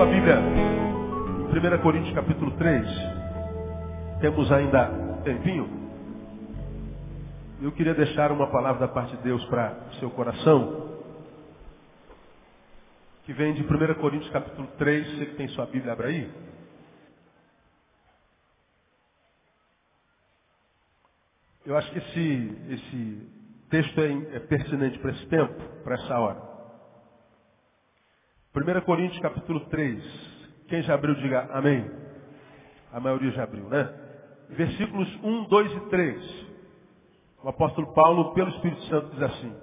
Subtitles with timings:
[0.00, 2.86] sua Bíblia em 1 Coríntios capítulo 3.
[4.22, 4.88] Temos ainda
[5.24, 5.68] tempinho.
[7.60, 11.02] Eu queria deixar uma palavra da parte de Deus para o seu coração.
[13.24, 15.18] Que vem de 1 Coríntios capítulo 3.
[15.18, 16.32] Você que tem sua Bíblia, abra aí.
[21.66, 23.28] Eu acho que esse, esse
[23.68, 26.49] texto é, é pertinente para esse tempo, para essa hora.
[28.52, 30.02] 1 Coríntios capítulo 3.
[30.66, 31.88] Quem já abriu, diga amém.
[32.92, 33.88] A maioria já abriu, né?
[34.48, 36.46] Versículos 1, 2 e 3.
[37.44, 39.54] O apóstolo Paulo, pelo Espírito Santo, diz assim: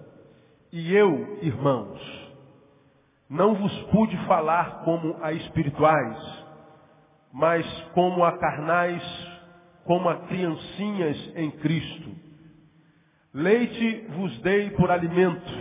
[0.71, 1.99] E eu, irmãos,
[3.29, 6.45] não vos pude falar como a espirituais,
[7.33, 9.03] mas como a carnais,
[9.83, 12.09] como a criancinhas em Cristo.
[13.33, 15.51] Leite vos dei por alimento,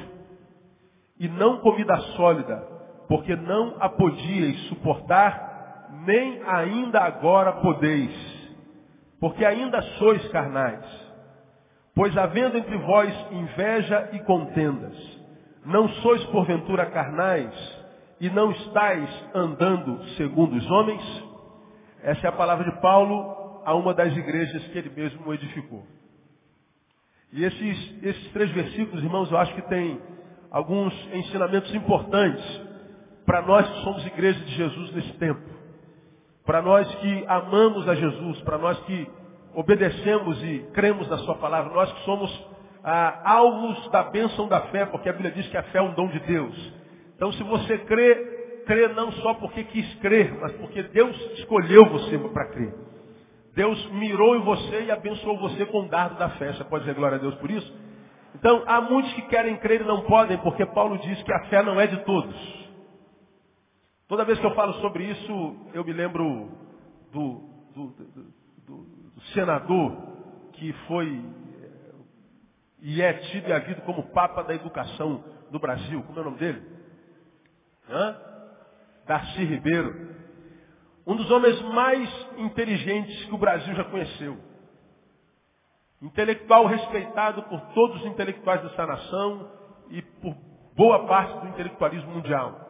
[1.18, 2.75] e não comida sólida,
[3.08, 8.12] porque não a podíeis suportar, nem ainda agora podeis,
[9.20, 10.84] porque ainda sois carnais.
[11.94, 14.96] Pois havendo entre vós inveja e contendas,
[15.64, 17.76] não sois porventura carnais,
[18.20, 21.24] e não estáis andando segundo os homens?
[22.02, 25.84] Essa é a palavra de Paulo a uma das igrejas que ele mesmo edificou.
[27.32, 30.00] E esses, esses três versículos, irmãos, eu acho que tem
[30.50, 32.42] alguns ensinamentos importantes
[33.26, 35.42] para nós que somos igreja de Jesus nesse tempo.
[36.46, 39.10] Para nós que amamos a Jesus, para nós que
[39.52, 42.46] obedecemos e cremos na sua palavra, nós que somos
[42.84, 45.94] ah, alvos da bênção da fé, porque a Bíblia diz que a fé é um
[45.94, 46.74] dom de Deus.
[47.16, 52.16] Então se você crê, crê não só porque quis crer, mas porque Deus escolheu você
[52.18, 52.74] para crer.
[53.56, 56.52] Deus mirou em você e abençoou você com o dardo da fé.
[56.52, 57.74] Você pode dizer glória a Deus por isso?
[58.34, 61.62] Então, há muitos que querem crer e não podem, porque Paulo diz que a fé
[61.62, 62.65] não é de todos.
[64.08, 66.50] Toda vez que eu falo sobre isso, eu me lembro
[67.12, 67.40] do,
[67.74, 67.86] do,
[68.66, 68.76] do,
[69.14, 69.96] do senador
[70.52, 71.24] que foi
[72.80, 76.02] e é tido e havido como Papa da Educação do Brasil.
[76.04, 76.62] Como é o nome dele?
[77.90, 78.16] Hã?
[79.06, 80.14] Darcy Ribeiro.
[81.06, 84.38] Um dos homens mais inteligentes que o Brasil já conheceu.
[86.02, 89.50] Intelectual respeitado por todos os intelectuais dessa nação
[89.90, 90.34] e por
[90.76, 92.65] boa parte do intelectualismo mundial.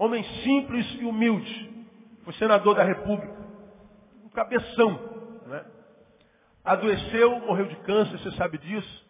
[0.00, 1.86] Homem simples e humilde.
[2.24, 3.36] Foi senador da República.
[4.24, 4.98] Um cabeção.
[5.44, 5.62] Né?
[6.64, 9.06] Adoeceu, morreu de câncer, você sabe disso.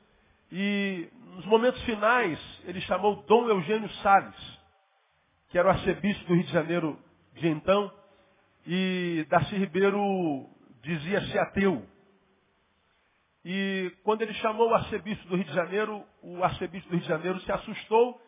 [0.51, 4.59] E nos momentos finais, ele chamou Dom Eugênio Salles,
[5.51, 6.99] que era o arcebispo do Rio de Janeiro
[7.35, 7.93] de então.
[8.67, 10.45] E Darcy Ribeiro
[10.83, 11.87] dizia-se ateu.
[13.45, 17.09] E quando ele chamou o arcebispo do Rio de Janeiro, o arcebispo do Rio de
[17.09, 18.21] Janeiro se assustou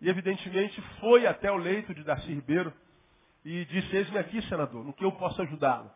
[0.00, 2.72] e evidentemente foi até o leito de Darcy Ribeiro
[3.44, 5.90] e disse, eis-me aqui, senador, no que eu posso ajudá-lo.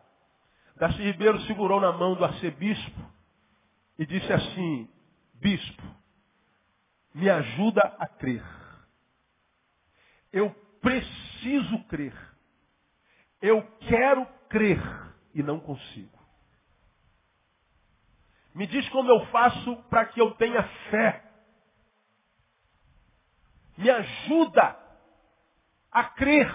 [0.75, 3.11] Darcy Ribeiro segurou na mão do arcebispo
[3.97, 4.89] e disse assim,
[5.33, 5.83] bispo,
[7.13, 8.43] me ajuda a crer.
[10.31, 10.51] Eu
[10.81, 12.13] preciso crer.
[13.41, 14.81] Eu quero crer
[15.33, 16.19] e não consigo.
[18.53, 21.23] Me diz como eu faço para que eu tenha fé
[23.77, 24.77] me ajuda
[25.91, 26.53] a crer.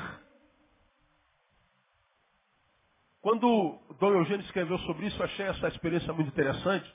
[3.20, 6.91] Quando Dom Eugênio escreveu sobre isso, eu achei essa experiência muito interessante.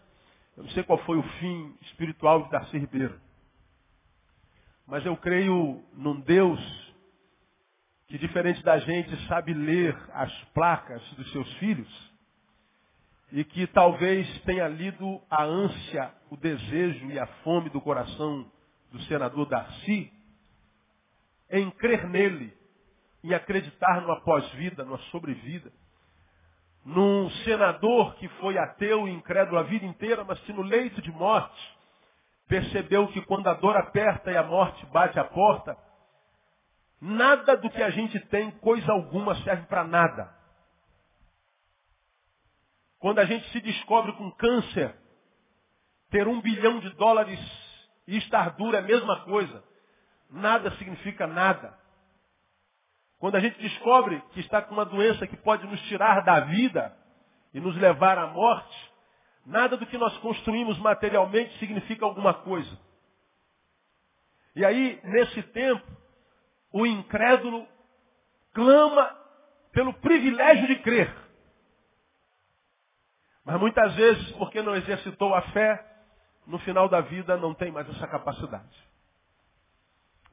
[0.58, 3.19] Eu não sei qual foi o fim espiritual de Darcy Ribeiro.
[4.88, 6.59] Mas eu creio num Deus
[8.08, 12.16] que, diferente da gente, sabe ler as placas dos seus filhos
[13.31, 18.50] e que talvez tenha lido a ânsia, o desejo e a fome do coração
[18.91, 20.12] do senador Darcy
[21.60, 22.56] em crer nele,
[23.24, 25.72] em acreditar numa pós-vida, numa sobrevida.
[26.84, 31.12] Num senador que foi ateu e incrédulo a vida inteira, mas que no leito de
[31.12, 31.76] morte
[32.48, 35.76] percebeu que quando a dor aperta e a morte bate à porta,
[37.02, 40.32] nada do que a gente tem, coisa alguma, serve para nada.
[43.00, 44.96] Quando a gente se descobre com câncer,
[46.12, 47.40] ter um bilhão de dólares
[48.08, 49.64] e estar duro é a mesma coisa
[50.35, 51.78] nada significa nada.
[53.17, 56.96] Quando a gente descobre que está com uma doença que pode nos tirar da vida
[57.53, 58.91] e nos levar à morte,
[59.46, 62.78] nada do que nós construímos materialmente significa alguma coisa.
[64.55, 65.85] E aí, nesse tempo,
[66.72, 67.67] o incrédulo
[68.53, 69.17] clama
[69.72, 71.14] pelo privilégio de crer.
[73.43, 75.85] Mas muitas vezes, porque não exercitou a fé,
[76.47, 78.95] no final da vida não tem mais essa capacidade.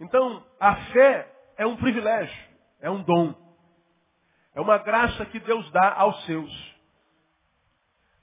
[0.02, 2.36] Então, a fé é um privilégio,
[2.80, 3.34] É um dom.
[4.52, 6.74] É uma graça que Deus dá aos seus.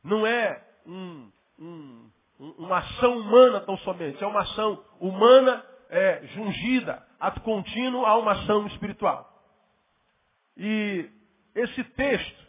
[0.03, 2.11] Não é um, um,
[2.57, 4.21] uma ação humana tão somente.
[4.21, 9.27] É uma ação humana é, jungida, ato contínuo a uma ação espiritual.
[10.57, 11.09] E
[11.55, 12.47] esse texto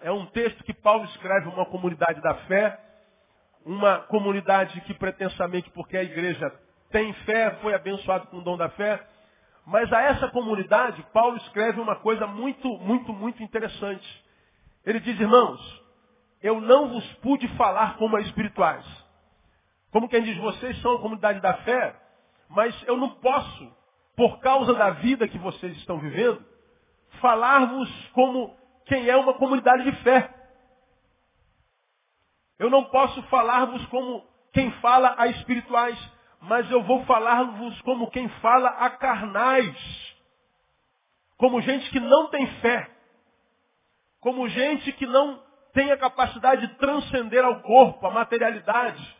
[0.00, 2.80] é um texto que Paulo escreve uma comunidade da fé,
[3.64, 6.63] uma comunidade que pretensamente, porque a igreja
[6.94, 9.04] tem fé, foi abençoado com o dom da fé,
[9.66, 14.24] mas a essa comunidade, Paulo escreve uma coisa muito, muito, muito interessante.
[14.86, 15.82] Ele diz, irmãos,
[16.40, 18.86] eu não vos pude falar como espirituais.
[19.90, 21.96] Como quem diz, vocês são a comunidade da fé,
[22.48, 23.76] mas eu não posso,
[24.14, 26.46] por causa da vida que vocês estão vivendo,
[27.20, 28.56] falar-vos como
[28.86, 30.32] quem é uma comunidade de fé.
[32.56, 36.13] Eu não posso falar-vos como quem fala a espirituais,
[36.46, 40.14] mas eu vou falar-vos como quem fala a carnais.
[41.38, 42.90] Como gente que não tem fé.
[44.20, 45.42] Como gente que não
[45.72, 49.16] tem a capacidade de transcender ao corpo, a materialidade.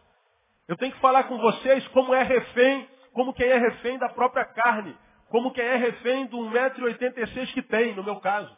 [0.69, 4.45] Eu tenho que falar com vocês como é refém, como quem é refém da própria
[4.45, 4.97] carne.
[5.31, 8.55] Como quem é refém do 1,86m que tem, no meu caso.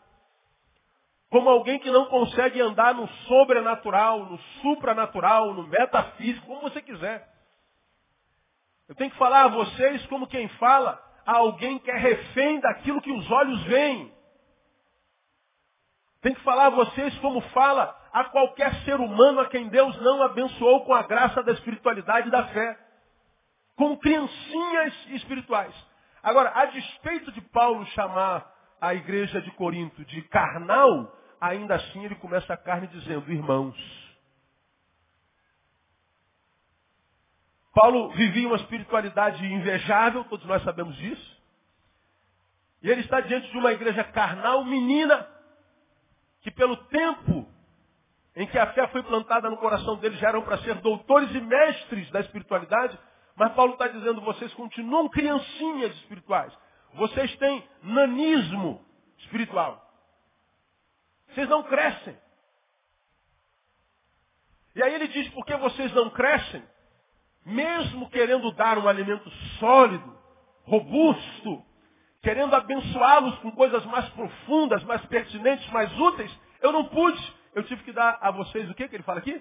[1.31, 7.36] Como alguém que não consegue andar no sobrenatural, no supranatural, no metafísico, como você quiser.
[8.89, 13.03] Eu tenho que falar a vocês como quem fala a alguém que é refém daquilo
[13.03, 14.15] que os olhos veem.
[16.23, 20.23] Tem que falar a vocês como fala a qualquer ser humano a quem Deus não
[20.23, 22.79] abençoou com a graça da espiritualidade e da fé.
[23.77, 25.75] Como criancinhas espirituais.
[26.23, 28.51] Agora, a despeito de Paulo chamar
[28.81, 34.06] a igreja de Corinto de carnal, ainda assim ele começa a carne dizendo, irmãos.
[37.77, 41.43] Paulo vivia uma espiritualidade invejável, todos nós sabemos disso.
[42.83, 45.29] E ele está diante de uma igreja carnal, menina,
[46.41, 47.47] que pelo tempo
[48.35, 51.41] em que a fé foi plantada no coração deles já eram para ser doutores e
[51.43, 52.99] mestres da espiritualidade,
[53.35, 56.57] mas Paulo está dizendo, vocês continuam criancinhas espirituais.
[56.95, 58.83] Vocês têm nanismo
[59.19, 59.87] espiritual.
[61.29, 62.17] Vocês não crescem.
[64.75, 66.65] E aí ele diz, porque vocês não crescem,
[67.47, 70.19] mesmo querendo dar um alimento sólido,
[70.65, 71.65] robusto,
[72.21, 77.35] querendo abençoá-los com coisas mais profundas, mais pertinentes, mais úteis, eu não pude.
[77.55, 79.41] Eu tive que dar a vocês o que ele fala aqui?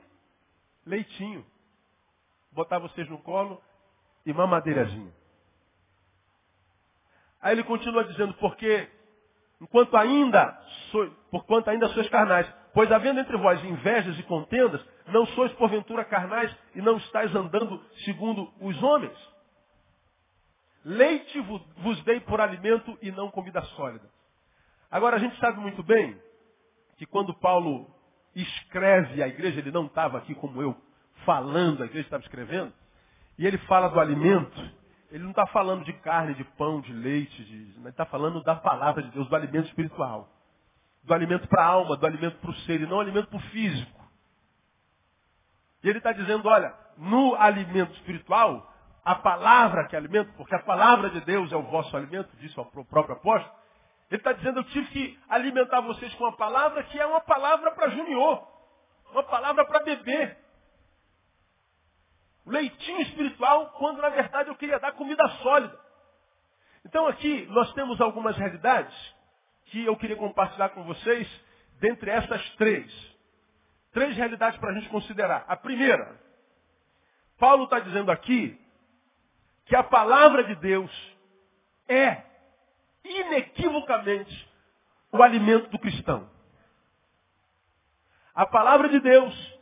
[0.86, 1.44] Leitinho.
[2.52, 3.60] Botar vocês no colo
[4.24, 5.12] e mamadeirazinha.
[7.42, 8.88] Aí ele continua dizendo, porque
[9.60, 10.58] enquanto ainda,
[10.92, 16.04] por porquanto ainda sois carnais, pois havendo entre vós invejas e contendas, não sois porventura
[16.04, 19.18] carnais e não estáis andando segundo os homens.
[20.84, 21.40] Leite
[21.78, 24.08] vos dei por alimento e não comida sólida.
[24.92, 26.20] Agora a gente sabe muito bem
[26.98, 27.90] que quando Paulo
[28.36, 30.76] escreve a igreja, ele não estava aqui como eu
[31.26, 32.74] falando, a igreja estava escrevendo,
[33.40, 34.60] e ele fala do alimento,
[35.10, 37.56] ele não está falando de carne, de pão, de leite, de...
[37.80, 40.35] ele está falando da palavra de Deus, do alimento espiritual.
[41.06, 43.50] Do alimento para a alma, do alimento para o ser, e não alimento para o
[43.50, 44.04] físico.
[45.84, 48.74] E ele está dizendo, olha, no alimento espiritual,
[49.04, 52.66] a palavra que alimento, porque a palavra de Deus é o vosso alimento, disse o
[52.66, 53.54] próprio apóstolo,
[54.10, 57.72] ele está dizendo, eu tive que alimentar vocês com uma palavra que é uma palavra
[57.72, 58.48] para junior,
[59.12, 60.36] uma palavra para bebê.
[62.46, 65.80] Leitinho espiritual, quando na verdade eu queria dar comida sólida.
[66.86, 69.15] Então aqui nós temos algumas realidades
[69.66, 71.28] que eu queria compartilhar com vocês,
[71.80, 72.92] dentre essas três.
[73.92, 75.46] Três realidades para a gente considerar.
[75.48, 76.20] A primeira,
[77.38, 78.60] Paulo está dizendo aqui
[79.66, 80.92] que a palavra de Deus
[81.88, 82.24] é
[83.04, 84.50] inequivocamente
[85.12, 86.30] o alimento do cristão.
[88.34, 89.60] A palavra de Deus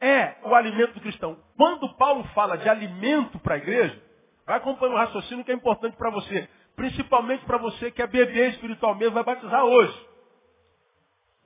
[0.00, 1.38] é o alimento do cristão.
[1.56, 4.02] Quando Paulo fala de alimento para a igreja,
[4.44, 6.48] vai acompanhando o raciocínio que é importante para você.
[6.76, 10.06] Principalmente para você que é bebê espiritual mesmo, vai batizar hoje.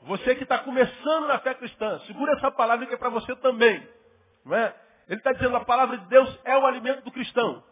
[0.03, 3.87] Você que está começando na fé cristã, segura essa palavra que é para você também.
[4.45, 4.75] Não é?
[5.09, 7.63] Ele está dizendo a palavra de Deus é o alimento do cristão.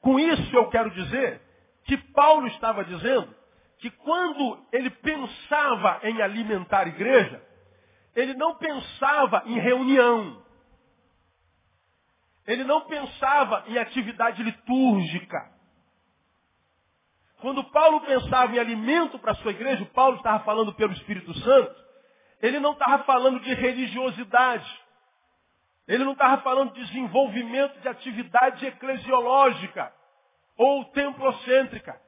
[0.00, 1.40] Com isso eu quero dizer
[1.84, 3.34] que Paulo estava dizendo
[3.78, 7.42] que quando ele pensava em alimentar a igreja,
[8.14, 10.42] ele não pensava em reunião.
[12.46, 15.55] Ele não pensava em atividade litúrgica.
[17.40, 21.74] Quando Paulo pensava em alimento para a sua igreja, Paulo estava falando pelo Espírito Santo,
[22.40, 24.86] ele não estava falando de religiosidade.
[25.86, 29.92] Ele não estava falando de desenvolvimento de atividade eclesiológica
[30.56, 32.00] ou templocêntrica.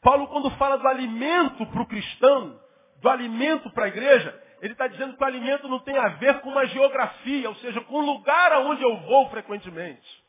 [0.00, 2.60] Paulo, quando fala do alimento para o cristão,
[3.00, 6.40] do alimento para a igreja, ele está dizendo que o alimento não tem a ver
[6.40, 10.24] com uma geografia, ou seja, com o lugar aonde eu vou frequentemente.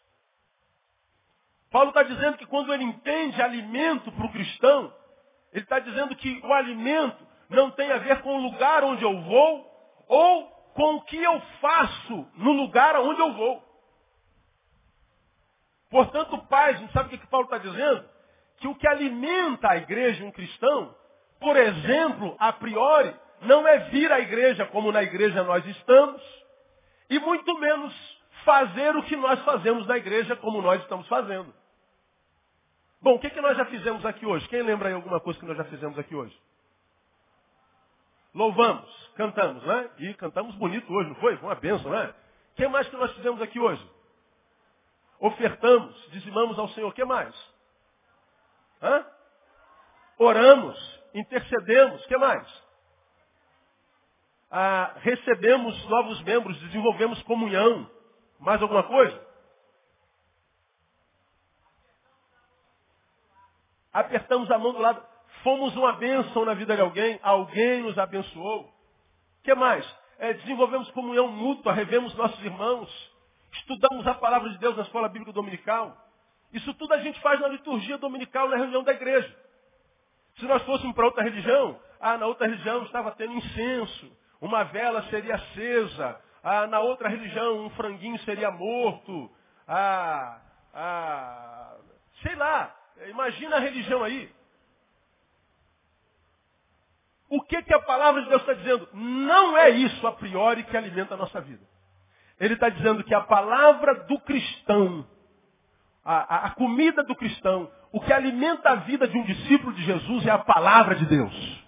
[1.71, 4.93] Paulo está dizendo que quando ele entende alimento para o cristão,
[5.53, 9.21] ele está dizendo que o alimento não tem a ver com o lugar onde eu
[9.21, 9.69] vou
[10.07, 13.63] ou com o que eu faço no lugar aonde eu vou.
[15.89, 18.07] Portanto, pais, sabe o que, que Paulo está dizendo?
[18.57, 20.95] Que o que alimenta a igreja, um cristão,
[21.39, 26.21] por exemplo, a priori, não é vir à igreja como na igreja nós estamos,
[27.09, 31.58] e muito menos fazer o que nós fazemos na igreja como nós estamos fazendo.
[33.01, 34.47] Bom, o que, que nós já fizemos aqui hoje?
[34.49, 36.37] Quem lembra aí alguma coisa que nós já fizemos aqui hoje?
[38.33, 39.89] Louvamos, cantamos, né?
[39.99, 41.37] E cantamos bonito hoje, não foi?
[41.37, 42.13] Foi uma benção, né?
[42.51, 43.89] O que mais que nós fizemos aqui hoje?
[45.19, 46.89] Ofertamos, dizimamos ao Senhor.
[46.89, 47.33] O que mais?
[48.81, 49.05] Hã?
[50.17, 52.03] Oramos, intercedemos.
[52.03, 52.63] O que mais?
[54.51, 57.89] Ah, recebemos novos membros, desenvolvemos comunhão.
[58.39, 59.28] Mais alguma coisa?
[63.93, 65.01] Apertamos a mão do lado.
[65.43, 68.63] Fomos uma bênção na vida de alguém, alguém nos abençoou.
[68.63, 69.85] O que mais?
[70.17, 72.89] É, desenvolvemos comunhão mútua, revemos nossos irmãos,
[73.53, 75.95] estudamos a palavra de Deus na escola bíblica dominical.
[76.51, 79.33] Isso tudo a gente faz na liturgia dominical, na reunião da igreja.
[80.37, 85.03] Se nós fôssemos para outra religião, ah, na outra religião estava tendo incenso, uma vela
[85.03, 89.31] seria acesa, ah, na outra religião um franguinho seria morto,
[89.67, 90.41] ah,
[90.73, 91.77] ah,
[92.23, 92.75] sei lá,
[93.07, 94.31] imagina a religião aí.
[97.29, 98.89] O que, que a palavra de Deus está dizendo?
[98.93, 101.63] Não é isso a priori que alimenta a nossa vida.
[102.39, 105.05] Ele está dizendo que a palavra do cristão,
[106.03, 109.83] a, a, a comida do cristão, o que alimenta a vida de um discípulo de
[109.83, 111.63] Jesus é a palavra de Deus.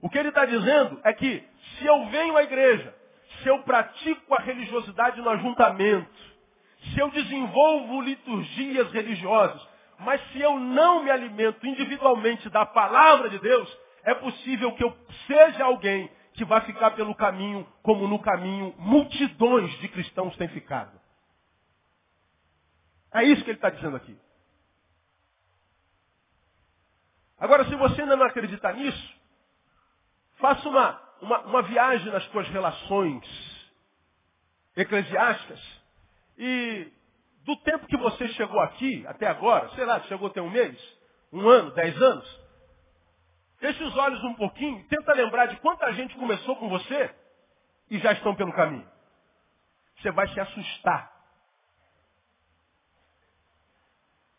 [0.00, 1.46] O que ele está dizendo é que
[1.78, 2.94] se eu venho à igreja,
[3.42, 6.10] se eu pratico a religiosidade no ajuntamento,
[6.92, 9.67] se eu desenvolvo liturgias religiosas,
[9.98, 14.96] mas se eu não me alimento individualmente da palavra de Deus, é possível que eu
[15.26, 20.98] seja alguém que vai ficar pelo caminho, como no caminho multidões de cristãos têm ficado.
[23.12, 24.16] É isso que ele está dizendo aqui.
[27.38, 29.14] Agora, se você ainda não acredita nisso,
[30.36, 33.24] faça uma, uma, uma viagem nas suas relações
[34.76, 35.60] eclesiásticas
[36.36, 36.92] e
[37.48, 40.78] do tempo que você chegou aqui até agora, sei lá, chegou até um mês,
[41.32, 42.48] um ano, dez anos,
[43.58, 47.12] Feche os olhos um pouquinho, tenta lembrar de quanta gente começou com você
[47.90, 48.88] e já estão pelo caminho.
[49.96, 51.12] Você vai se assustar.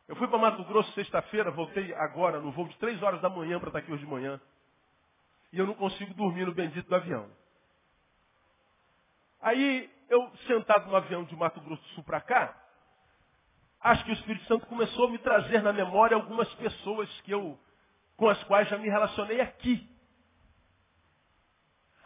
[0.07, 3.59] Eu fui para Mato Grosso sexta-feira, voltei agora no voo de três horas da manhã
[3.59, 4.39] para estar aqui hoje de manhã.
[5.51, 7.29] E eu não consigo dormir no bendito do avião.
[9.41, 12.55] Aí, eu sentado no avião de Mato Grosso do Sul para cá,
[13.81, 17.57] acho que o Espírito Santo começou a me trazer na memória algumas pessoas que eu
[18.17, 19.87] com as quais já me relacionei aqui.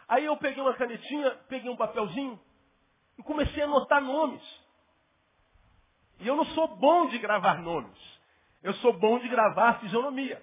[0.06, 2.38] Aí eu peguei uma canetinha, peguei um papelzinho
[3.18, 4.42] e comecei a anotar nomes.
[6.20, 7.98] E eu não sou bom de gravar nomes.
[8.62, 10.42] Eu sou bom de gravar fisionomia.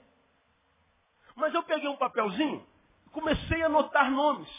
[1.35, 2.65] Mas eu peguei um papelzinho
[3.07, 4.49] e comecei a anotar nomes.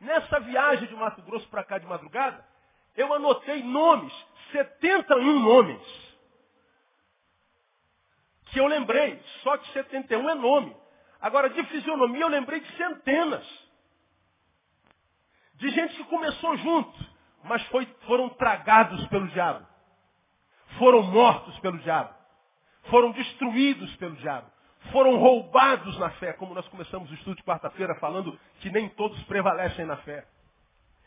[0.00, 2.44] Nessa viagem de Mato Grosso para cá de madrugada,
[2.96, 4.12] eu anotei nomes,
[4.52, 6.02] 71 nomes
[8.52, 9.20] que eu lembrei.
[9.42, 10.76] Só que 71 é nome.
[11.20, 13.46] Agora, de fisionomia, eu lembrei de centenas.
[15.54, 17.12] De gente que começou junto,
[17.44, 19.66] mas foi, foram tragados pelo diabo.
[20.78, 22.14] Foram mortos pelo diabo.
[22.84, 24.50] Foram destruídos pelo diabo.
[24.90, 29.22] Foram roubados na fé, como nós começamos o estudo de quarta-feira falando que nem todos
[29.24, 30.26] prevalecem na fé.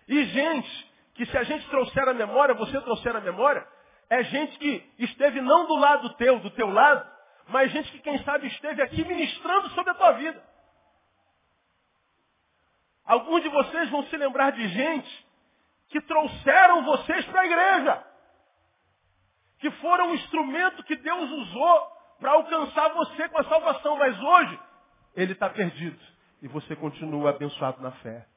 [0.07, 3.65] E gente que se a gente trouxer a memória, você trouxer a memória,
[4.09, 7.09] é gente que esteve não do lado teu, do teu lado,
[7.47, 10.43] mas gente que, quem sabe, esteve aqui ministrando sobre a tua vida.
[13.05, 15.27] Alguns de vocês vão se lembrar de gente
[15.89, 18.03] que trouxeram vocês para a igreja.
[19.59, 21.87] Que foram um instrumento que Deus usou
[22.19, 23.95] para alcançar você com a salvação.
[23.97, 24.59] Mas hoje,
[25.15, 25.99] ele está perdido.
[26.41, 28.27] E você continua abençoado na fé.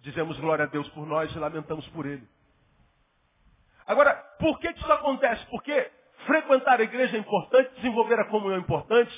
[0.00, 2.26] Dizemos glória a Deus por nós e lamentamos por ele.
[3.86, 5.44] Agora, por que isso acontece?
[5.46, 5.90] Porque
[6.24, 9.12] Frequentar a igreja é importante, desenvolver a comunhão é importante,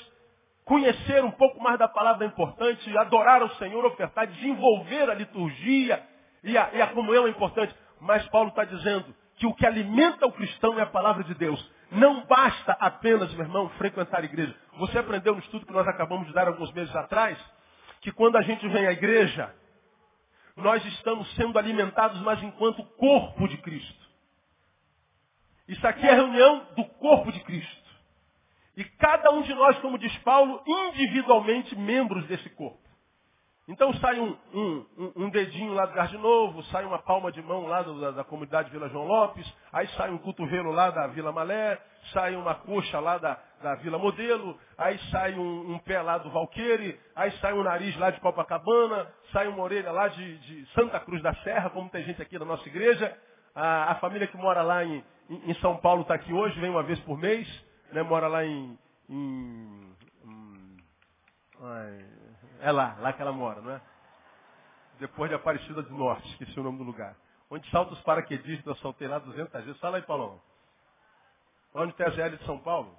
[0.63, 6.03] conhecer um pouco mais da palavra é importante, adorar ao Senhor, ofertar, desenvolver a liturgia
[6.43, 7.73] e a, e a comunhão é importante.
[7.99, 9.05] Mas Paulo está dizendo
[9.37, 11.71] que o que alimenta o cristão é a palavra de Deus.
[11.91, 14.55] Não basta apenas, meu irmão, frequentar a igreja.
[14.77, 17.37] Você aprendeu no estudo que nós acabamos de dar alguns meses atrás,
[18.01, 19.53] que quando a gente vem à igreja,
[20.61, 24.09] nós estamos sendo alimentados, mas enquanto corpo de Cristo.
[25.67, 27.89] Isso aqui é a reunião do corpo de Cristo.
[28.75, 32.88] E cada um de nós, como diz Paulo, individualmente membros desse corpo.
[33.69, 34.85] Então sai um, um,
[35.15, 38.71] um, dedinho lá do de Novo, sai uma palma de mão lá da, da, comunidade
[38.71, 41.79] Vila João Lopes, aí sai um cotovelo lá da Vila Malé,
[42.11, 46.31] sai uma coxa lá da, da Vila Modelo, aí sai um, um, pé lá do
[46.31, 50.99] Valqueire, aí sai um nariz lá de Copacabana, sai uma orelha lá de, de Santa
[51.01, 53.15] Cruz da Serra, como tem gente aqui da nossa igreja.
[53.53, 56.81] A, a família que mora lá em, em, São Paulo está aqui hoje, vem uma
[56.81, 57.47] vez por mês,
[57.91, 59.95] né, mora lá em, em,
[60.25, 60.77] em
[61.61, 62.18] ai,
[62.59, 63.81] é lá, lá que ela mora, não é?
[64.99, 67.15] Depois de Aparecida do Norte, esqueci o nome do lugar.
[67.49, 69.79] Onde salta os paraquedistas, eu saltei lá 200 vezes.
[69.79, 70.41] Fala aí, Paulão.
[71.73, 72.97] Onde tem a GL de São Paulo?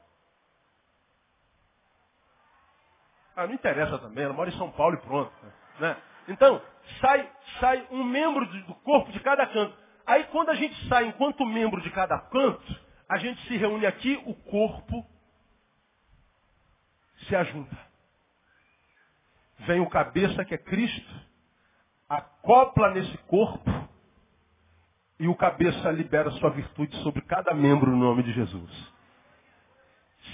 [3.36, 5.32] Ah, não interessa também, ela mora em São Paulo e pronto.
[5.78, 5.96] Né?
[6.28, 6.60] Então,
[7.00, 9.76] sai, sai um membro do corpo de cada canto.
[10.06, 14.20] Aí quando a gente sai enquanto membro de cada canto, a gente se reúne aqui,
[14.26, 15.06] o corpo
[17.26, 17.89] se ajunta.
[19.66, 21.14] Vem o cabeça que é Cristo,
[22.08, 23.70] acopla nesse corpo
[25.18, 28.92] e o cabeça libera sua virtude sobre cada membro no nome de Jesus.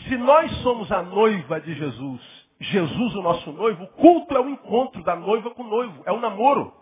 [0.04, 4.48] Se nós somos a noiva de Jesus, Jesus o nosso noivo, o culto é o
[4.48, 6.72] encontro da noiva com o noivo, é o namoro.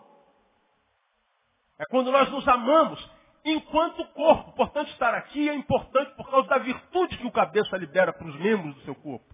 [1.79, 3.11] É quando nós nos amamos
[3.43, 4.53] enquanto corpo.
[4.53, 8.35] Portanto, estar aqui é importante por causa da virtude que o cabeça libera para os
[8.39, 9.25] membros do seu corpo.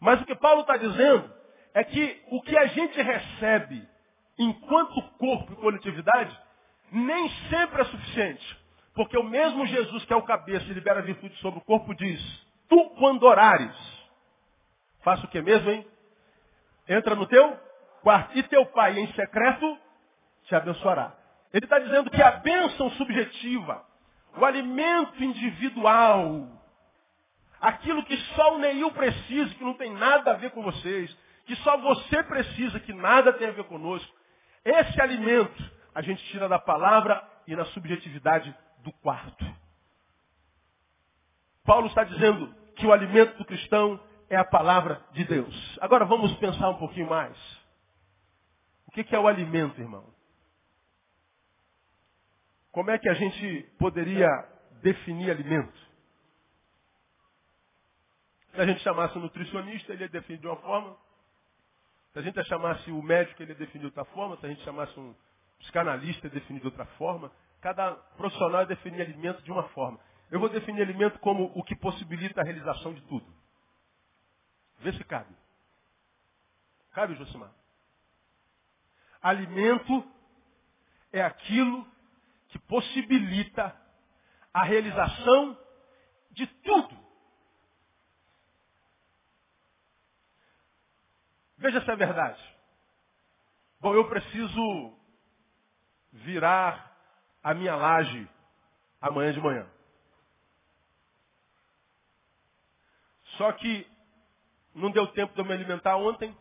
[0.00, 1.35] Mas o que Paulo está dizendo
[1.76, 3.86] é que o que a gente recebe
[4.38, 6.34] enquanto corpo e coletividade
[6.90, 8.58] nem sempre é suficiente.
[8.94, 11.94] Porque o mesmo Jesus que é o cabeça e libera a virtude sobre o corpo
[11.94, 12.18] diz,
[12.66, 13.76] tu quando orares,
[15.02, 15.86] faça o que mesmo, hein?
[16.88, 17.60] Entra no teu
[18.00, 19.78] quarto e teu pai em secreto
[20.44, 21.14] te abençoará.
[21.52, 23.84] Ele está dizendo que a bênção subjetiva,
[24.38, 26.48] o alimento individual,
[27.60, 31.14] aquilo que só o Neil precisa, que não tem nada a ver com vocês,
[31.46, 34.12] que só você precisa, que nada tem a ver conosco.
[34.64, 39.44] Esse alimento a gente tira da palavra e na subjetividade do quarto.
[41.64, 45.78] Paulo está dizendo que o alimento do cristão é a palavra de Deus.
[45.80, 47.36] Agora vamos pensar um pouquinho mais.
[48.86, 50.04] O que é o alimento, irmão?
[52.72, 54.28] Como é que a gente poderia
[54.82, 55.78] definir alimento?
[58.54, 60.96] Se a gente chamasse um nutricionista, ele ia definir de uma forma.
[62.16, 64.38] Se a gente chamasse o médico, ele ia definir de outra forma.
[64.38, 65.14] Se a gente chamasse um
[65.58, 67.30] psicanalista, ia definir de outra forma.
[67.60, 70.00] Cada profissional ia definir alimento de uma forma.
[70.30, 73.26] Eu vou definir alimento como o que possibilita a realização de tudo.
[74.78, 75.36] Vê se cabe.
[76.92, 77.52] Cabe, Josimar?
[79.20, 80.02] Alimento
[81.12, 81.86] é aquilo
[82.48, 83.78] que possibilita
[84.54, 85.58] a realização
[86.30, 86.96] de tudo.
[91.58, 92.56] Veja se é verdade.
[93.80, 94.94] Bom, eu preciso
[96.12, 96.92] virar
[97.42, 98.28] a minha laje
[99.00, 99.66] amanhã de manhã.
[103.36, 103.86] Só que
[104.74, 106.36] não deu tempo de eu me alimentar ontem.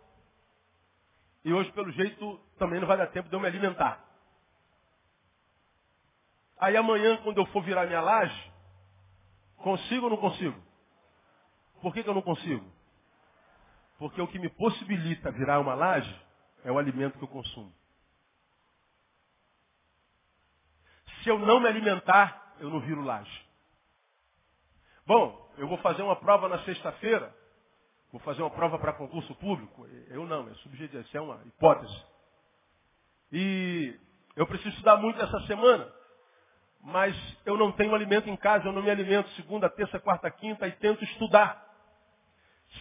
[1.43, 4.03] E hoje, pelo jeito, também não vai dar tempo de eu me alimentar.
[6.57, 8.51] Aí amanhã, quando eu for virar minha laje,
[9.57, 10.59] consigo ou não consigo?
[11.81, 12.74] Por que, que eu não consigo?
[13.97, 16.21] Porque o que me possibilita virar uma laje
[16.63, 17.73] é o alimento que eu consumo.
[21.23, 23.45] Se eu não me alimentar, eu não viro laje.
[25.05, 27.33] Bom, eu vou fazer uma prova na sexta-feira.
[28.11, 29.87] Vou fazer uma prova para concurso público.
[30.07, 32.03] Eu não, é subjetivo, isso é uma hipótese.
[33.31, 33.97] E
[34.35, 35.91] eu preciso estudar muito essa semana.
[36.81, 40.67] Mas eu não tenho alimento em casa, eu não me alimento segunda, terça, quarta, quinta
[40.67, 41.64] e tento estudar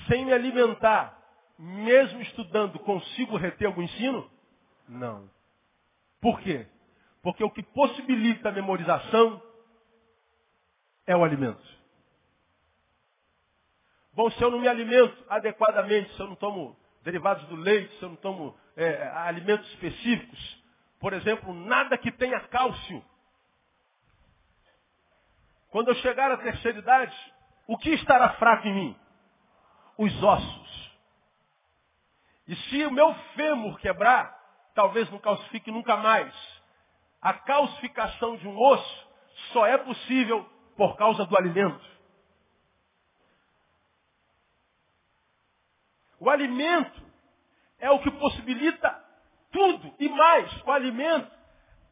[0.09, 1.18] sem me alimentar,
[1.59, 4.30] mesmo estudando, consigo reter algum ensino?
[4.88, 5.30] Não.
[6.20, 6.66] Por quê?
[7.22, 9.42] Porque o que possibilita a memorização
[11.07, 11.62] é o alimento.
[14.12, 18.02] Bom, se eu não me alimento adequadamente, se eu não tomo derivados do leite, se
[18.02, 20.64] eu não tomo é, alimentos específicos,
[21.00, 23.04] por exemplo, nada que tenha cálcio.
[25.68, 27.35] Quando eu chegar à terceira idade,
[27.66, 28.96] o que estará fraco em mim?
[29.96, 30.94] os ossos.
[32.46, 34.38] E se o meu fêmur quebrar,
[34.74, 36.35] talvez não calcifique nunca mais.
[37.20, 39.09] A calcificação de um osso
[39.52, 41.94] só é possível por causa do alimento.
[46.20, 47.02] O alimento
[47.78, 49.02] é o que possibilita
[49.50, 50.62] tudo e mais.
[50.62, 51.30] O alimento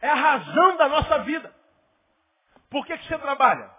[0.01, 1.55] é a razão da nossa vida.
[2.69, 3.71] Por que, que você trabalha?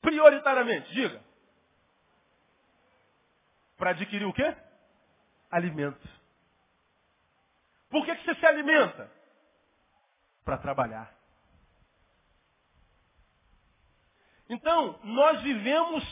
[0.00, 1.22] Prioritariamente, diga.
[3.82, 4.56] Para adquirir o quê?
[5.50, 6.08] Alimento.
[7.90, 9.10] Por que, que você se alimenta?
[10.44, 11.12] Para trabalhar.
[14.48, 16.04] Então, nós vivemos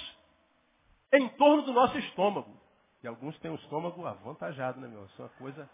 [1.12, 2.60] em torno do nosso estômago.
[3.04, 5.04] E alguns têm o estômago avantajado, né, meu?
[5.04, 5.70] Isso é uma coisa,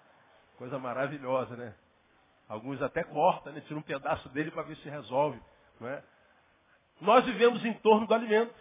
[0.58, 1.74] coisa maravilhosa, né?
[2.46, 3.62] Alguns até cortam, né?
[3.62, 5.40] Tiram um pedaço dele para ver se resolve.
[5.80, 6.04] Não é?
[7.00, 8.54] Nós vivemos em torno do alimento.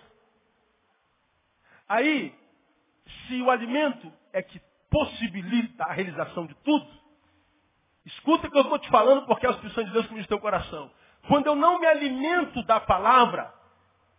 [1.85, 2.44] Aí,
[3.05, 6.87] se o alimento é que possibilita a realização de tudo,
[8.05, 10.27] escuta o que eu estou te falando porque é a expressão de Deus que diz
[10.27, 10.91] teu coração.
[11.27, 13.53] Quando eu não me alimento da palavra,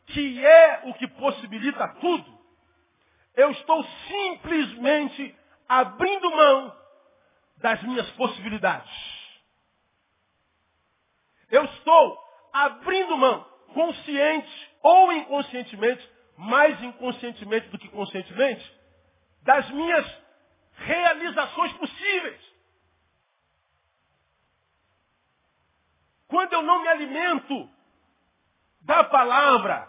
[0.07, 2.38] que é o que possibilita tudo,
[3.35, 5.35] eu estou simplesmente
[5.68, 6.77] abrindo mão
[7.59, 8.90] das minhas possibilidades.
[11.51, 12.18] Eu estou
[12.53, 18.75] abrindo mão, consciente ou inconscientemente, mais inconscientemente do que conscientemente,
[19.46, 20.22] das minhas
[20.74, 22.40] realizações possíveis.
[26.28, 27.70] Quando eu não me alimento
[28.82, 29.88] da palavra,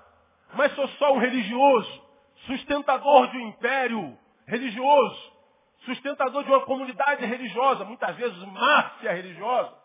[0.54, 2.08] mas sou só um religioso,
[2.46, 5.34] sustentador de um império religioso,
[5.80, 9.76] sustentador de uma comunidade religiosa, muitas vezes máfia religiosa,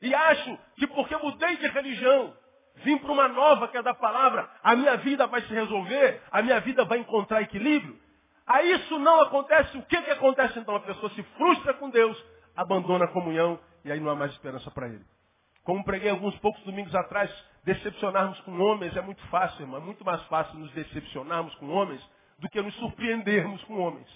[0.00, 2.36] e acho que porque mudei de religião,
[2.76, 6.42] vim para uma nova que é da palavra, a minha vida vai se resolver, a
[6.42, 8.03] minha vida vai encontrar equilíbrio.
[8.46, 10.76] Aí isso não acontece, o que, que acontece então?
[10.76, 12.22] A pessoa se frustra com Deus,
[12.54, 15.04] abandona a comunhão e aí não há mais esperança para ele.
[15.62, 17.30] Como preguei alguns poucos domingos atrás,
[17.64, 19.80] decepcionarmos com homens é muito fácil, irmão.
[19.80, 22.06] É muito mais fácil nos decepcionarmos com homens
[22.38, 24.08] do que nos surpreendermos com homens.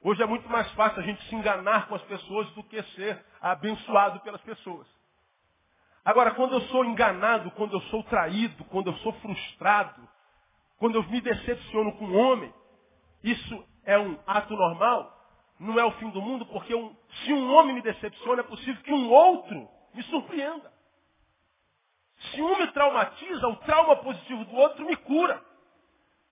[0.00, 3.20] Hoje é muito mais fácil a gente se enganar com as pessoas do que ser
[3.40, 4.86] abençoado pelas pessoas.
[6.04, 10.08] Agora, quando eu sou enganado, quando eu sou traído, quando eu sou frustrado,
[10.78, 12.54] quando eu me decepciono com um homem,
[13.22, 15.12] isso é um ato normal,
[15.58, 18.82] não é o fim do mundo, porque um, se um homem me decepciona, é possível
[18.82, 20.72] que um outro me surpreenda.
[22.18, 25.42] Se um me traumatiza, o trauma positivo do outro me cura.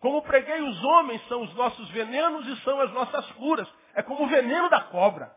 [0.01, 3.69] Como preguei, os homens são os nossos venenos e são as nossas curas.
[3.95, 5.35] É como o veneno da cobra.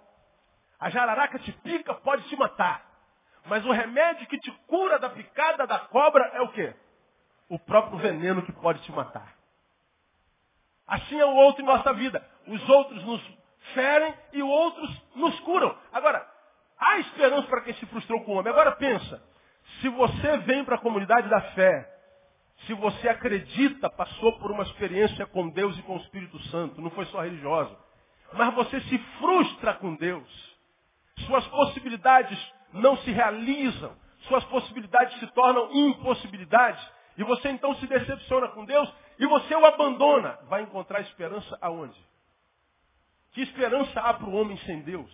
[0.79, 2.85] A jararaca te pica, pode te matar.
[3.45, 6.75] Mas o remédio que te cura da picada da cobra é o quê?
[7.49, 9.36] O próprio veneno que pode te matar.
[10.87, 12.25] Assim é o outro em nossa vida.
[12.47, 13.21] Os outros nos
[13.73, 15.75] ferem e os outros nos curam.
[15.91, 16.25] Agora,
[16.79, 18.51] há esperança para quem se frustrou com o homem.
[18.51, 19.21] Agora pensa,
[19.81, 21.97] se você vem para a comunidade da fé
[22.65, 26.89] se você acredita, passou por uma experiência com Deus e com o Espírito Santo, não
[26.89, 27.75] foi só religiosa,
[28.33, 30.57] mas você se frustra com Deus,
[31.25, 32.37] suas possibilidades
[32.73, 36.83] não se realizam, suas possibilidades se tornam impossibilidades,
[37.17, 40.37] e você então se decepciona com Deus e você o abandona.
[40.47, 41.99] Vai encontrar esperança aonde?
[43.31, 45.11] Que esperança há para o homem sem Deus?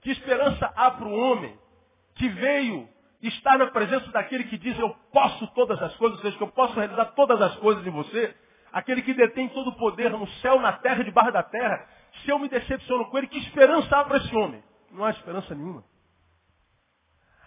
[0.00, 1.58] Que esperança há para o homem
[2.14, 2.88] que veio
[3.22, 6.52] estar na presença daquele que diz eu posso todas as coisas, ou seja, que eu
[6.52, 8.34] posso realizar todas as coisas em você,
[8.72, 11.88] aquele que detém todo o poder no céu, na terra e debaixo da terra,
[12.22, 14.62] se eu me decepciono com ele, que esperança há para esse homem?
[14.90, 15.84] Não há esperança nenhuma.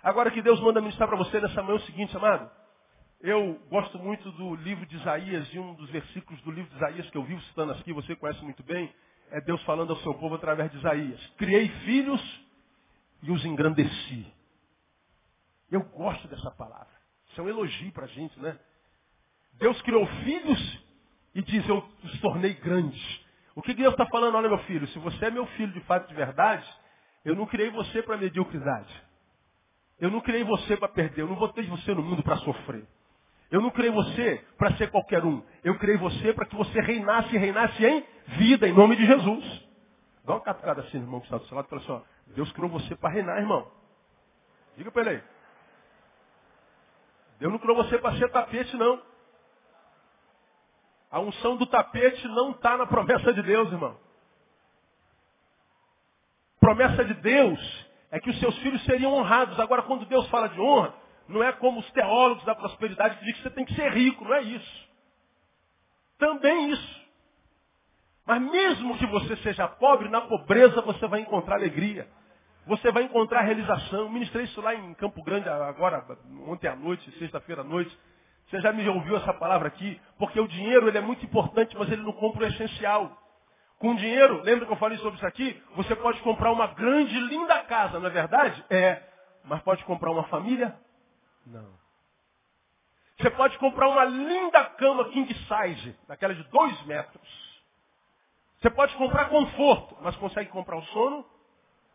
[0.04, 2.50] Agora que Deus manda ministrar para você nessa manhã é o seguinte, amado.
[3.22, 7.10] Eu gosto muito do livro de Isaías, e um dos versículos do livro de Isaías
[7.10, 8.94] que eu vivo citando aqui, você conhece muito bem,
[9.30, 11.28] é Deus falando ao seu povo através de Isaías.
[11.38, 12.42] Criei filhos
[13.22, 14.26] e os engrandeci.
[15.70, 16.88] Eu gosto dessa palavra.
[17.30, 18.58] Isso é um elogio para a gente, né?
[19.56, 20.80] Deus criou filhos
[21.36, 23.22] e diz, eu os tornei grandes.
[23.54, 24.36] O que Deus está falando?
[24.36, 26.66] Olha, meu filho, se você é meu filho de fato de verdade,
[27.26, 29.04] eu não criei você para mediocridade.
[30.00, 31.24] Eu não criei você para perder.
[31.24, 32.88] Eu não botei você no mundo para sofrer.
[33.52, 35.44] Eu não criei você para ser qualquer um.
[35.64, 38.06] Eu criei você para que você reinasse e reinasse em
[38.38, 39.68] vida, em nome de Jesus.
[40.24, 42.02] Dá uma catucada assim, irmão, que está do seu lado e fala assim, ó,
[42.36, 43.72] Deus criou você para reinar, irmão.
[44.78, 45.24] Diga para ele aí.
[47.40, 49.02] Deus não criou você para ser tapete, não.
[51.10, 53.98] A unção do tapete não está na promessa de Deus, irmão.
[56.60, 59.60] Promessa de Deus é que os seus filhos seriam honrados.
[59.60, 60.94] Agora, quando Deus fala de honra,
[61.30, 64.26] não é como os teólogos da prosperidade que dizem que você tem que ser rico,
[64.26, 64.90] não é isso.
[66.18, 67.00] Também isso.
[68.26, 72.08] Mas mesmo que você seja pobre, na pobreza você vai encontrar alegria
[72.70, 74.10] você vai encontrar realização.
[74.10, 76.06] Ministrei isso lá em Campo Grande agora,
[76.48, 77.98] ontem à noite, sexta-feira à noite.
[78.48, 80.00] Você já me ouviu essa palavra aqui?
[80.20, 83.12] Porque o dinheiro ele é muito importante, mas ele não compra o essencial.
[83.80, 85.60] Com dinheiro, lembra que eu falei sobre isso aqui?
[85.76, 88.64] Você pode comprar uma grande, linda casa, não é verdade?
[88.70, 89.02] É.
[89.46, 90.76] Mas pode comprar uma família?
[91.50, 91.74] Não.
[93.18, 97.50] Você pode comprar uma linda cama king size, daquela de dois metros.
[98.60, 101.26] Você pode comprar conforto, mas consegue comprar o sono?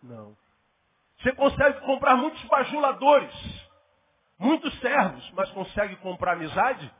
[0.02, 0.36] Não.
[1.18, 3.68] Você consegue comprar muitos bajuladores,
[4.38, 6.92] muitos servos, mas consegue comprar amizade?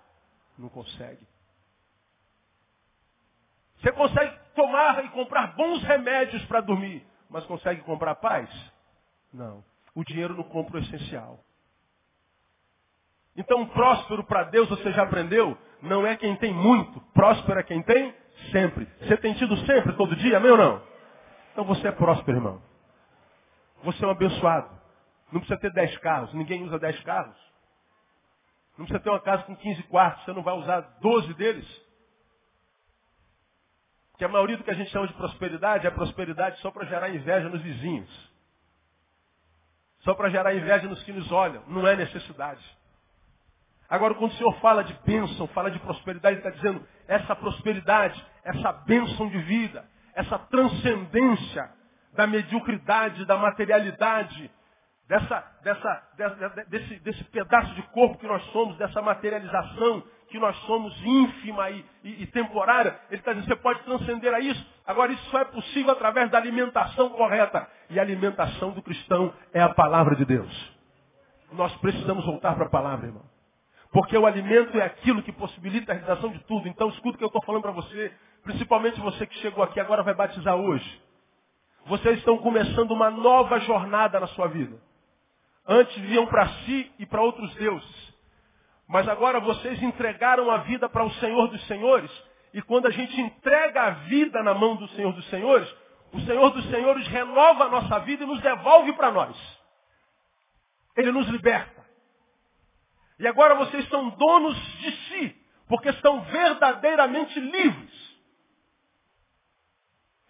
[0.56, 1.26] Não consegue.
[3.80, 8.48] Você consegue tomar e comprar bons remédios para dormir, mas consegue comprar paz?
[9.32, 9.62] Não.
[9.94, 11.44] O dinheiro não compra o essencial.
[13.36, 15.56] Então, próspero para Deus, você já aprendeu?
[15.82, 17.00] Não é quem tem muito.
[17.12, 18.14] Próspero é quem tem
[18.52, 18.86] sempre.
[19.00, 20.82] Você tem tido sempre, todo dia, amém ou não?
[21.52, 22.62] Então você é próspero, irmão.
[23.82, 24.68] Você é um abençoado.
[25.30, 26.32] Não precisa ter 10 carros.
[26.32, 27.36] Ninguém usa 10 carros.
[28.78, 30.24] Não precisa ter uma casa com 15 quartos.
[30.24, 31.84] Você não vai usar 12 deles.
[34.12, 37.10] Porque a maioria do que a gente chama de prosperidade é prosperidade só para gerar
[37.10, 38.32] inveja nos vizinhos.
[40.00, 41.64] Só para gerar inveja nos que nos olham.
[41.66, 42.62] Não é necessidade.
[43.88, 48.24] Agora, quando o Senhor fala de bênção, fala de prosperidade, Ele está dizendo essa prosperidade,
[48.44, 51.70] essa bênção de vida, essa transcendência
[52.14, 54.50] da mediocridade, da materialidade,
[55.08, 56.02] dessa, dessa,
[56.68, 61.84] desse, desse pedaço de corpo que nós somos, dessa materialização que nós somos ínfima e,
[62.02, 62.98] e, e temporária.
[63.08, 64.66] Ele está dizendo, você pode transcender a isso.
[64.86, 67.68] Agora, isso só é possível através da alimentação correta.
[67.90, 70.74] E a alimentação do cristão é a palavra de Deus.
[71.52, 73.33] Nós precisamos voltar para a palavra, irmão.
[73.94, 76.66] Porque o alimento é aquilo que possibilita a realização de tudo.
[76.66, 80.02] Então escuta o que eu estou falando para você, principalmente você que chegou aqui agora
[80.02, 81.00] vai batizar hoje.
[81.86, 84.82] Vocês estão começando uma nova jornada na sua vida.
[85.64, 88.14] Antes viviam para si e para outros deuses.
[88.88, 92.10] Mas agora vocês entregaram a vida para o Senhor dos Senhores.
[92.52, 95.72] E quando a gente entrega a vida na mão do Senhor dos Senhores,
[96.12, 99.36] o Senhor dos Senhores renova a nossa vida e nos devolve para nós.
[100.96, 101.83] Ele nos liberta.
[103.18, 108.14] E agora vocês são donos de si, porque estão verdadeiramente livres.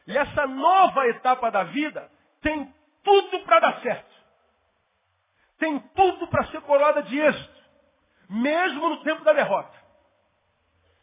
[0.07, 2.11] E essa nova etapa da vida
[2.43, 4.15] tem tudo para dar certo.
[5.59, 7.63] Tem tudo para ser coroada de êxito,
[8.29, 9.85] mesmo no tempo da derrota.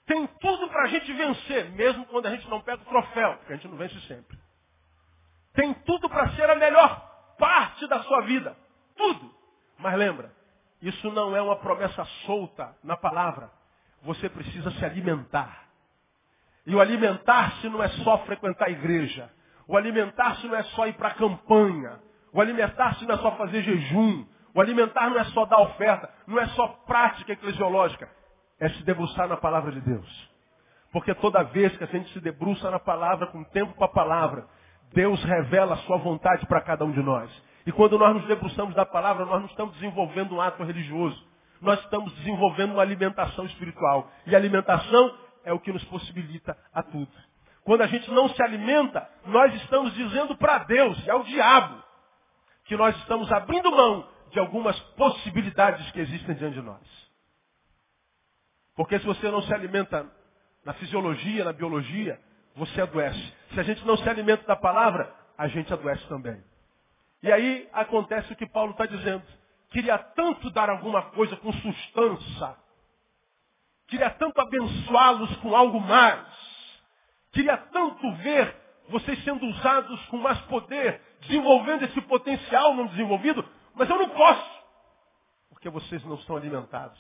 [0.06, 3.54] Tem tudo para a gente vencer, mesmo quando a gente não pega o troféu, porque
[3.54, 4.38] a gente não vence sempre.
[5.54, 8.56] Tem tudo para ser a melhor parte da sua vida.
[8.96, 9.34] Tudo.
[9.78, 10.32] Mas lembra,
[10.82, 13.52] isso não é uma promessa solta na palavra.
[14.04, 15.66] Você precisa se alimentar.
[16.66, 19.32] E o alimentar-se não é só frequentar a igreja.
[19.68, 22.00] O alimentar-se não é só ir para a campanha.
[22.34, 24.26] O alimentar-se não é só fazer jejum.
[24.54, 26.10] O alimentar não é só dar oferta.
[26.26, 28.10] Não é só prática eclesiológica.
[28.60, 30.32] É se debruçar na palavra de Deus.
[30.92, 34.48] Porque toda vez que a gente se debruça na palavra, com tempo para a palavra,
[34.94, 37.32] Deus revela a sua vontade para cada um de nós.
[37.66, 41.22] E quando nós nos debruçamos da palavra, nós não estamos desenvolvendo um ato religioso.
[41.62, 44.12] Nós estamos desenvolvendo uma alimentação espiritual.
[44.26, 47.12] E alimentação é o que nos possibilita a tudo.
[47.64, 51.84] Quando a gente não se alimenta, nós estamos dizendo para Deus e ao diabo
[52.66, 57.12] que nós estamos abrindo mão de algumas possibilidades que existem diante de nós.
[58.76, 60.10] Porque se você não se alimenta
[60.66, 62.20] na fisiologia, na biologia,
[62.56, 63.34] você adoece.
[63.54, 66.42] Se a gente não se alimenta da palavra, a gente adoece também.
[67.24, 69.24] E aí acontece o que Paulo está dizendo.
[69.70, 72.56] Queria tanto dar alguma coisa com sustância.
[73.88, 76.26] Queria tanto abençoá-los com algo mais.
[77.32, 78.56] Queria tanto ver
[78.90, 84.64] vocês sendo usados com mais poder, desenvolvendo esse potencial não desenvolvido, mas eu não posso,
[85.50, 87.00] porque vocês não estão alimentados.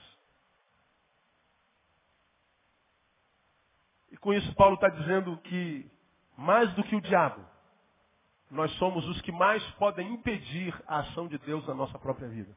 [4.10, 5.90] E com isso Paulo está dizendo que
[6.38, 7.46] mais do que o diabo,
[8.52, 12.56] nós somos os que mais podem impedir a ação de Deus na nossa própria vida.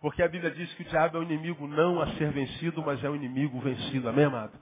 [0.00, 3.02] Porque a Bíblia diz que o diabo é um inimigo não a ser vencido, mas
[3.04, 4.08] é um inimigo vencido.
[4.08, 4.52] Amém, amado?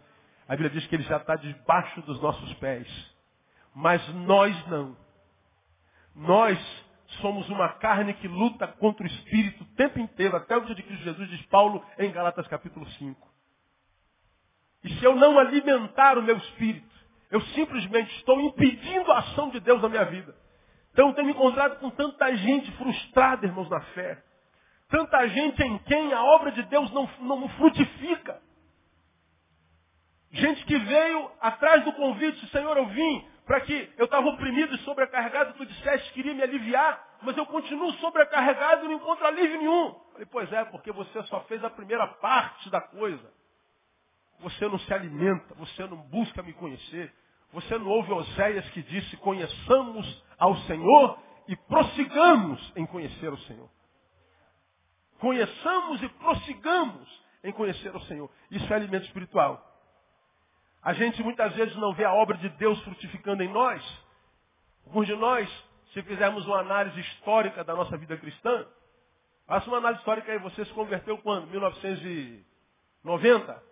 [0.49, 2.87] A Bíblia diz que ele já está debaixo dos nossos pés.
[3.75, 4.97] Mas nós não.
[6.15, 6.59] Nós
[7.21, 10.83] somos uma carne que luta contra o Espírito o tempo inteiro, até o dia de
[10.83, 13.33] Cristo Jesus, diz Paulo em Galatas capítulo 5.
[14.85, 16.92] E se eu não alimentar o meu espírito,
[17.33, 20.37] eu simplesmente estou impedindo a ação de Deus na minha vida.
[20.93, 24.23] Então eu tenho me encontrado com tanta gente frustrada, irmãos, na fé.
[24.91, 28.39] Tanta gente em quem a obra de Deus não, não frutifica.
[30.31, 34.79] Gente que veio atrás do convite, Senhor, eu vim para que eu estava oprimido e
[34.81, 37.19] sobrecarregado, tu disseste que queria me aliviar.
[37.23, 39.95] mas eu continuo sobrecarregado e não encontro alívio nenhum.
[40.13, 43.33] Falei, pois é, porque você só fez a primeira parte da coisa.
[44.41, 47.11] Você não se alimenta, você não busca me conhecer.
[47.53, 53.69] Você não ouve Oséias que disse, conheçamos ao Senhor e prossigamos em conhecer o Senhor.
[55.19, 58.31] Conheçamos e prossigamos em conhecer o Senhor.
[58.51, 59.69] Isso é alimento espiritual.
[60.83, 63.83] A gente muitas vezes não vê a obra de Deus frutificando em nós.
[64.87, 65.49] Alguns de nós,
[65.93, 68.67] se fizermos uma análise histórica da nossa vida cristã,
[69.47, 71.49] faça uma análise histórica aí, você se converteu quando?
[71.49, 73.63] 1990?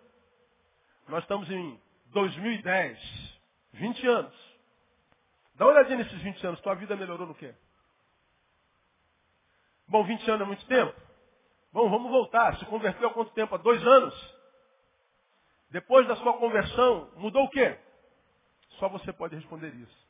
[1.09, 3.30] Nós estamos em 2010.
[3.73, 4.51] 20 anos.
[5.55, 6.61] Dá uma olhadinha nesses 20 anos.
[6.61, 7.53] Tua vida melhorou no quê?
[9.87, 10.99] Bom, 20 anos é muito tempo.
[11.71, 12.57] Bom, vamos voltar.
[12.57, 13.53] Se converteu há quanto tempo?
[13.55, 14.41] Há dois anos.
[15.69, 17.77] Depois da sua conversão, mudou o quê?
[18.79, 20.07] Só você pode responder isso.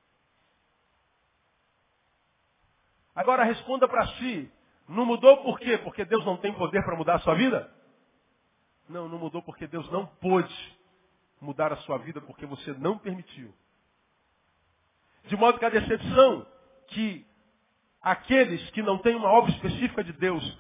[3.15, 4.51] Agora responda para si.
[4.87, 5.77] Não mudou por quê?
[5.77, 7.71] Porque Deus não tem poder para mudar a sua vida?
[8.89, 10.80] Não, não mudou porque Deus não pôde
[11.41, 13.53] mudar a sua vida porque você não permitiu.
[15.25, 16.45] De modo que a decepção
[16.87, 17.25] que
[18.01, 20.59] aqueles que não têm uma obra específica de Deus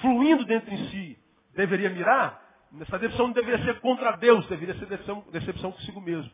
[0.00, 1.18] fluindo dentro em si
[1.54, 2.42] deveria mirar,
[2.80, 6.30] essa decepção não deveria ser contra Deus, deveria ser decepção, decepção consigo mesmo.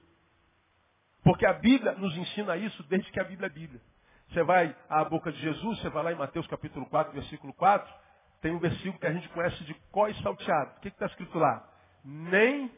[1.22, 3.80] Porque a Bíblia nos ensina isso desde que a Bíblia é Bíblia.
[4.28, 7.94] Você vai à boca de Jesus, você vai lá em Mateus capítulo 4, versículo 4,
[8.42, 10.72] tem um versículo que a gente conhece de có e salteado.
[10.76, 11.66] O que está escrito lá?
[12.04, 12.70] Nem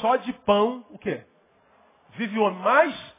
[0.00, 1.24] só de pão, o quê?
[2.10, 3.14] Vive o homem mais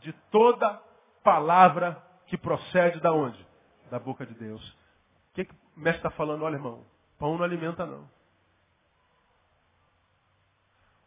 [0.00, 0.80] de toda
[1.22, 3.46] palavra que procede da onde?
[3.90, 4.66] Da boca de Deus.
[4.70, 6.42] O que, que o mestre está falando?
[6.42, 6.84] Olha, irmão,
[7.18, 8.08] pão não alimenta não.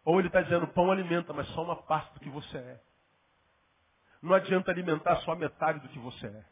[0.04, 2.80] Ou ele está dizendo, pão alimenta, mas só uma parte do que você é.
[4.22, 6.46] Não adianta alimentar só metade do que você é.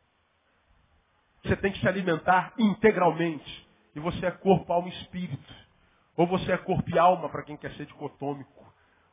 [1.43, 3.67] Você tem que se alimentar integralmente.
[3.95, 5.64] E você é corpo, alma e espírito.
[6.17, 8.65] Ou você é corpo e alma para quem quer ser dicotômico.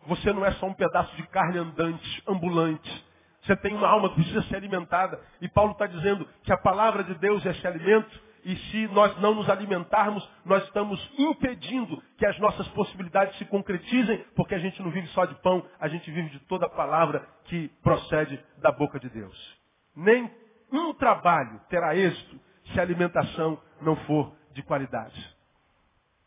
[0.07, 3.07] Você não é só um pedaço de carne andante, ambulante.
[3.43, 5.21] Você tem uma alma que precisa ser alimentada.
[5.41, 8.33] E Paulo está dizendo que a palavra de Deus é esse alimento.
[8.45, 14.25] E se nós não nos alimentarmos, nós estamos impedindo que as nossas possibilidades se concretizem,
[14.35, 17.25] porque a gente não vive só de pão, a gente vive de toda a palavra
[17.45, 19.59] que procede da boca de Deus.
[19.95, 20.29] Nem
[20.73, 22.41] um trabalho terá êxito
[22.73, 25.37] se a alimentação não for de qualidade.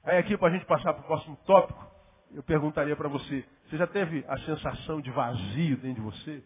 [0.06, 1.84] Aí aqui, para a gente passar para o próximo tópico,
[2.32, 6.44] eu perguntaria para você, você já teve a sensação de vazio dentro de você?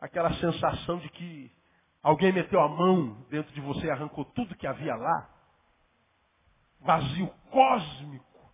[0.00, 1.50] Aquela sensação de que
[2.00, 5.30] alguém meteu a mão dentro de você e arrancou tudo que havia lá?
[6.80, 8.52] Vazio cósmico.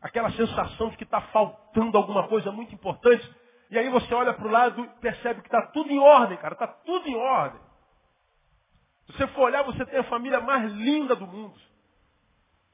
[0.00, 3.28] Aquela sensação de que está faltando alguma coisa muito importante.
[3.70, 6.54] E aí você olha para o lado e percebe que está tudo em ordem, cara.
[6.54, 7.60] Está tudo em ordem.
[9.06, 11.58] Se você for olhar, você tem a família mais linda do mundo.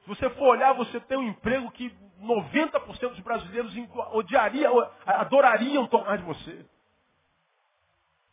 [0.01, 1.89] Se você for olhar, você tem um emprego que
[2.21, 3.73] 90% dos brasileiros
[4.11, 6.65] odiariam, adorariam tomar de você.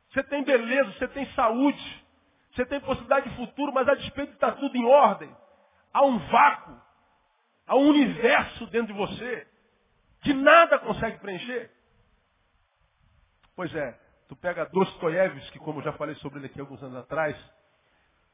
[0.09, 2.05] Você tem beleza, você tem saúde,
[2.53, 5.35] você tem possibilidade de futuro, mas a despeito de estar tudo em ordem.
[5.93, 6.81] Há um vácuo,
[7.67, 9.47] há um universo dentro de você
[10.23, 11.71] que nada consegue preencher.
[13.55, 17.37] Pois é, tu pega Dostoiévski, como eu já falei sobre ele aqui alguns anos atrás,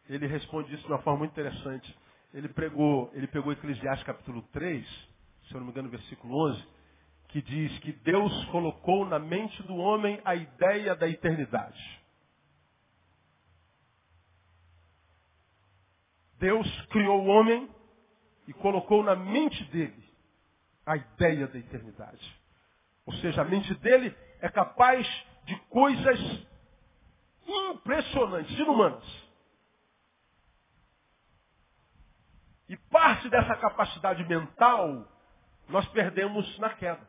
[0.09, 1.97] ele responde isso de uma forma muito interessante.
[2.33, 4.87] Ele pregou, ele pegou Eclesiastes capítulo 3,
[5.49, 6.64] se eu não me engano, versículo 11,
[7.29, 12.01] que diz que Deus colocou na mente do homem a ideia da eternidade.
[16.38, 17.69] Deus criou o homem
[18.47, 20.05] e colocou na mente dele
[20.85, 22.40] a ideia da eternidade.
[23.07, 25.07] Ou seja, a mente dele é capaz
[25.45, 26.47] de coisas
[27.47, 29.26] impressionantes, inumanas.
[32.69, 35.07] E parte dessa capacidade mental
[35.69, 37.09] nós perdemos na queda.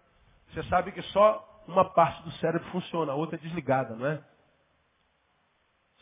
[0.49, 4.23] Você sabe que só uma parte do cérebro funciona, a outra é desligada, não é?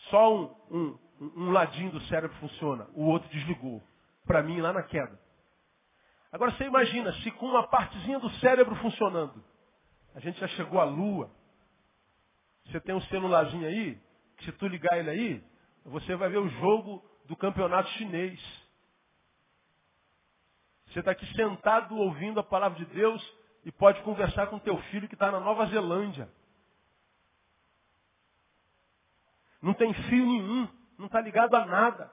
[0.09, 3.81] Só um, um, um ladinho do cérebro funciona, o outro desligou.
[4.25, 5.19] Para mim, lá na queda.
[6.31, 9.43] Agora você imagina, se com uma partezinha do cérebro funcionando,
[10.13, 11.31] a gente já chegou à lua,
[12.65, 13.99] você tem um celularzinho aí,
[14.37, 15.43] que se tu ligar ele aí,
[15.85, 18.39] você vai ver o jogo do campeonato chinês.
[20.95, 23.21] Você está aqui sentado ouvindo a palavra de Deus
[23.65, 26.29] e pode conversar com teu filho que está na Nova Zelândia.
[29.61, 32.09] Não tem fio nenhum, não está ligado a nada.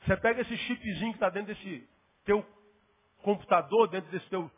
[0.00, 1.88] Você pega esse chipzinho que está dentro desse
[2.24, 2.44] teu
[3.22, 4.50] computador, dentro desse teu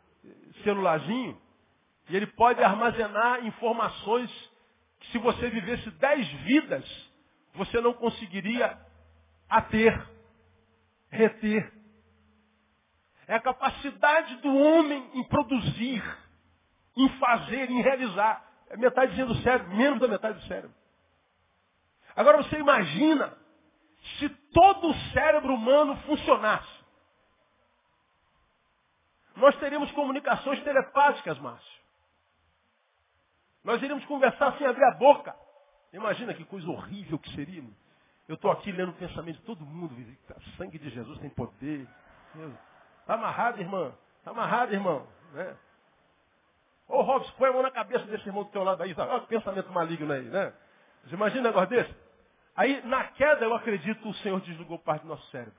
[0.63, 1.39] celularzinho,
[2.09, 4.31] E ele pode armazenar informações
[4.99, 7.11] que se você vivesse dez vidas,
[7.53, 8.75] você não conseguiria
[9.47, 10.16] ater,
[11.09, 11.71] reter.
[13.27, 16.03] É a capacidade do homem em produzir,
[16.95, 18.45] em fazer, em realizar.
[18.69, 20.75] É metadezinha do cérebro, menos da metade do cérebro.
[22.15, 23.37] Agora você imagina
[24.17, 26.77] se todo o cérebro humano funcionasse.
[29.35, 31.77] Nós teríamos comunicações telepáticas, Márcio.
[33.63, 35.35] Nós iríamos conversar sem abrir a boca.
[35.93, 37.63] Imagina que coisa horrível que seria.
[38.27, 39.95] Eu estou aqui lendo o pensamento de todo mundo.
[39.95, 41.87] O sangue de Jesus tem poder.
[43.01, 43.93] Está amarrado, irmã.
[44.19, 45.07] Está amarrado, irmão.
[45.33, 45.55] Né?
[46.87, 48.93] Ô Robson, põe a mão na cabeça desse irmão do teu lado aí.
[48.97, 50.53] Olha que pensamento maligno aí, né?
[51.05, 51.95] Você imagina um negócio desse?
[52.55, 55.53] Aí, na queda, eu acredito, o Senhor desligou parte do nosso cérebro.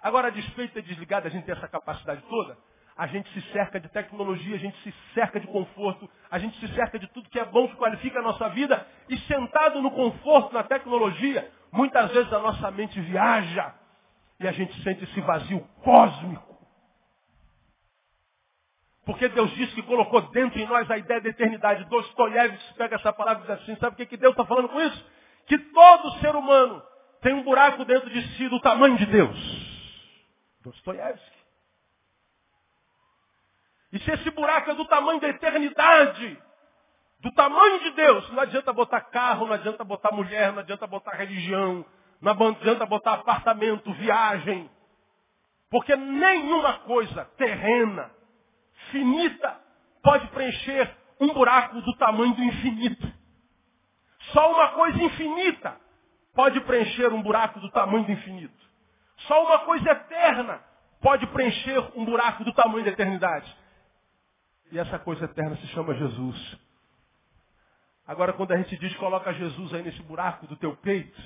[0.00, 2.56] Agora, a despeito de desligado, a gente tem essa capacidade toda,
[2.96, 6.74] a gente se cerca de tecnologia, a gente se cerca de conforto, a gente se
[6.74, 10.52] cerca de tudo que é bom, que qualifica a nossa vida, e sentado no conforto,
[10.52, 13.74] na tecnologia, muitas vezes a nossa mente viaja
[14.38, 16.52] e a gente sente esse vazio cósmico.
[19.04, 21.84] Porque Deus disse que colocou dentro de nós a ideia da eternidade.
[21.86, 24.80] Dostoiévski pega essa palavra e diz assim, sabe o que, que Deus está falando com
[24.80, 25.06] isso?
[25.46, 26.80] Que todo ser humano
[27.20, 29.36] tem um buraco dentro de si do tamanho de Deus.
[30.62, 31.41] Dostoiévski.
[33.92, 36.38] E se esse buraco é do tamanho da eternidade,
[37.20, 41.12] do tamanho de Deus, não adianta botar carro, não adianta botar mulher, não adianta botar
[41.12, 41.84] religião,
[42.20, 44.70] não adianta botar apartamento, viagem.
[45.70, 48.10] Porque nenhuma coisa terrena,
[48.90, 49.60] finita,
[50.02, 53.12] pode preencher um buraco do tamanho do infinito.
[54.32, 55.76] Só uma coisa infinita
[56.34, 58.62] pode preencher um buraco do tamanho do infinito.
[59.28, 60.60] Só uma coisa eterna
[61.00, 63.61] pode preencher um buraco do tamanho da eternidade.
[64.72, 66.58] E essa coisa eterna se chama Jesus.
[68.06, 71.22] Agora, quando a gente diz coloca Jesus aí nesse buraco do teu peito,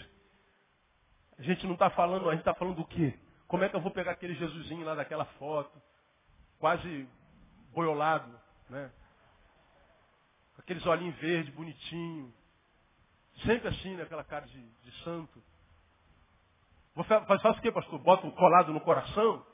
[1.39, 3.17] a gente não está falando, a gente está falando do quê?
[3.47, 5.81] Como é que eu vou pegar aquele Jesusinho lá daquela foto,
[6.59, 7.09] quase
[7.73, 8.37] boiolado,
[8.69, 8.91] né?
[10.59, 12.35] Aqueles olhinhos verdes, bonitinho.
[13.45, 14.03] Sempre assim, né?
[14.03, 15.41] aquela cara de, de santo.
[16.97, 18.01] Vou faz o quê, pastor?
[18.01, 19.47] Bota um colado no coração?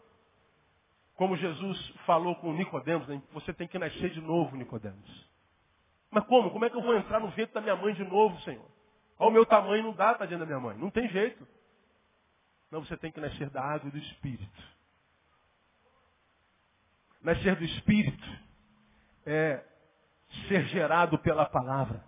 [1.22, 3.22] Como Jesus falou com Nicodemos, né?
[3.32, 5.30] você tem que nascer de novo, Nicodemos.
[6.10, 6.50] Mas como?
[6.50, 8.66] Como é que eu vou entrar no ventre da minha mãe de novo, Senhor?
[9.16, 10.76] Ao meu tamanho não dá, tadinha da minha mãe.
[10.76, 11.46] Não tem jeito.
[12.72, 14.62] Não, você tem que nascer da água e do Espírito.
[17.22, 18.28] Nascer do Espírito
[19.24, 19.62] é
[20.48, 22.04] ser gerado pela palavra.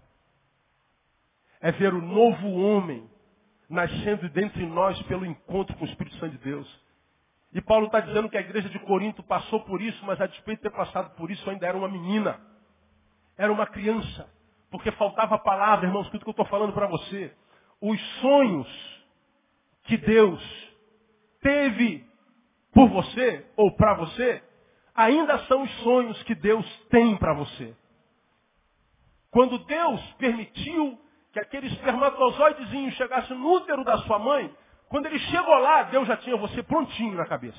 [1.60, 3.08] É ver o novo homem
[3.68, 6.84] nascendo dentro de nós pelo encontro com o Espírito Santo de Deus.
[7.55, 10.62] E Paulo está dizendo que a igreja de Corinto passou por isso, mas a despeito
[10.62, 12.40] de ter passado por isso, ainda era uma menina.
[13.38, 14.28] Era uma criança.
[14.72, 17.32] Porque faltava palavra, irmãos, tudo que eu estou falando para você.
[17.80, 19.05] Os sonhos
[19.84, 20.42] que Deus
[21.40, 22.05] teve
[22.72, 24.42] por você ou para você,
[24.92, 27.72] ainda são os sonhos que Deus tem para você.
[29.30, 30.98] Quando Deus permitiu
[31.32, 34.52] que aquele espermatozoidezinho chegasse no útero da sua mãe,
[34.95, 37.59] quando ele chegou lá, Deus já tinha você prontinho na cabeça.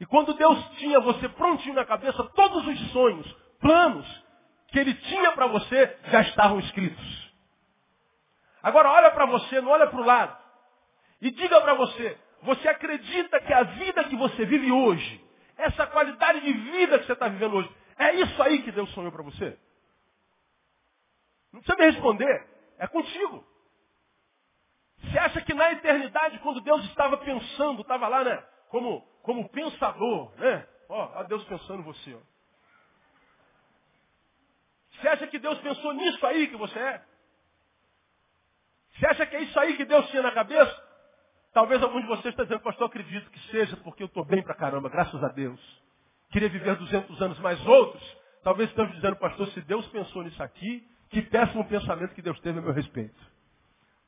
[0.00, 4.24] E quando Deus tinha você prontinho na cabeça, todos os sonhos, planos
[4.66, 7.32] que ele tinha para você já estavam escritos.
[8.60, 10.36] Agora olha para você, não olha para o lado.
[11.22, 15.24] E diga para você, você acredita que a vida que você vive hoje,
[15.56, 17.70] essa qualidade de vida que você está vivendo hoje,
[18.00, 19.56] é isso aí que Deus sonhou para você?
[21.52, 22.48] Não precisa me responder,
[22.80, 23.44] é contigo.
[25.10, 28.42] Você acha que na eternidade, quando Deus estava pensando, estava lá, né?
[28.68, 30.66] Como, como pensador, né?
[30.88, 32.36] Ó, ó Deus pensando em você, ó.
[34.92, 37.02] Você acha que Deus pensou nisso aí que você é?
[38.94, 40.84] Você acha que é isso aí que Deus tinha na cabeça?
[41.52, 44.54] Talvez algum de vocês esteja dizendo, pastor, acredito que seja, porque eu estou bem pra
[44.54, 45.60] caramba, graças a Deus.
[46.30, 48.16] Queria viver 200 anos mais outros.
[48.42, 52.58] Talvez estejam dizendo, pastor, se Deus pensou nisso aqui, que péssimo pensamento que Deus teve
[52.58, 53.35] a meu respeito.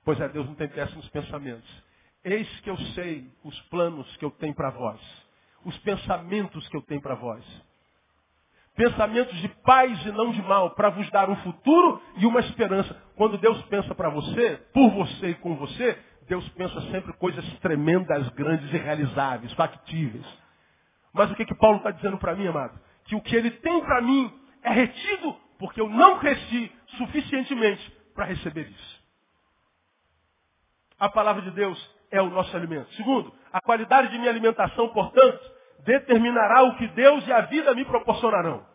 [0.08, 1.68] Pois é, Deus não tem péssimos pensamentos.
[2.24, 4.98] Eis que eu sei os planos que eu tenho para vós.
[5.66, 7.44] Os pensamentos que eu tenho para vós.
[8.74, 12.94] Pensamentos de paz e não de mal, para vos dar um futuro e uma esperança.
[13.16, 18.30] Quando Deus pensa para você, por você e com você, Deus pensa sempre coisas tremendas,
[18.30, 20.24] grandes e realizáveis, factíveis.
[21.12, 22.80] Mas o que, que Paulo está dizendo para mim, amado?
[23.04, 24.32] Que o que ele tem para mim
[24.62, 28.97] é retido porque eu não cresci suficientemente para receber isso.
[30.98, 31.78] A palavra de Deus
[32.10, 32.92] é o nosso alimento.
[32.94, 35.40] Segundo, a qualidade de minha alimentação, portanto,
[35.80, 38.66] determinará o que Deus e a vida me proporcionarão.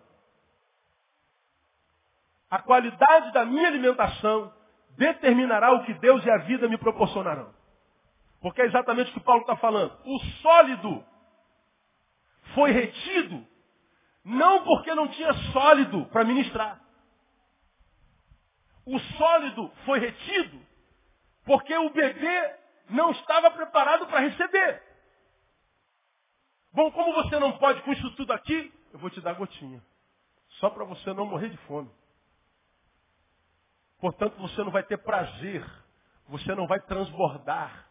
[2.50, 4.54] A qualidade da minha alimentação
[4.92, 7.54] determinará o que Deus e a vida me proporcionarão.
[8.42, 9.98] Porque é exatamente o que Paulo está falando.
[10.06, 11.04] O sólido
[12.54, 13.46] foi retido,
[14.24, 16.80] não porque não tinha sólido para ministrar.
[18.86, 20.63] O sólido foi retido
[21.46, 22.56] porque o bebê
[22.90, 24.82] não estava preparado para receber.
[26.72, 29.82] Bom, como você não pode com isso tudo aqui, eu vou te dar gotinha.
[30.60, 31.90] Só para você não morrer de fome.
[34.00, 35.66] Portanto, você não vai ter prazer.
[36.28, 37.88] Você não vai transbordar.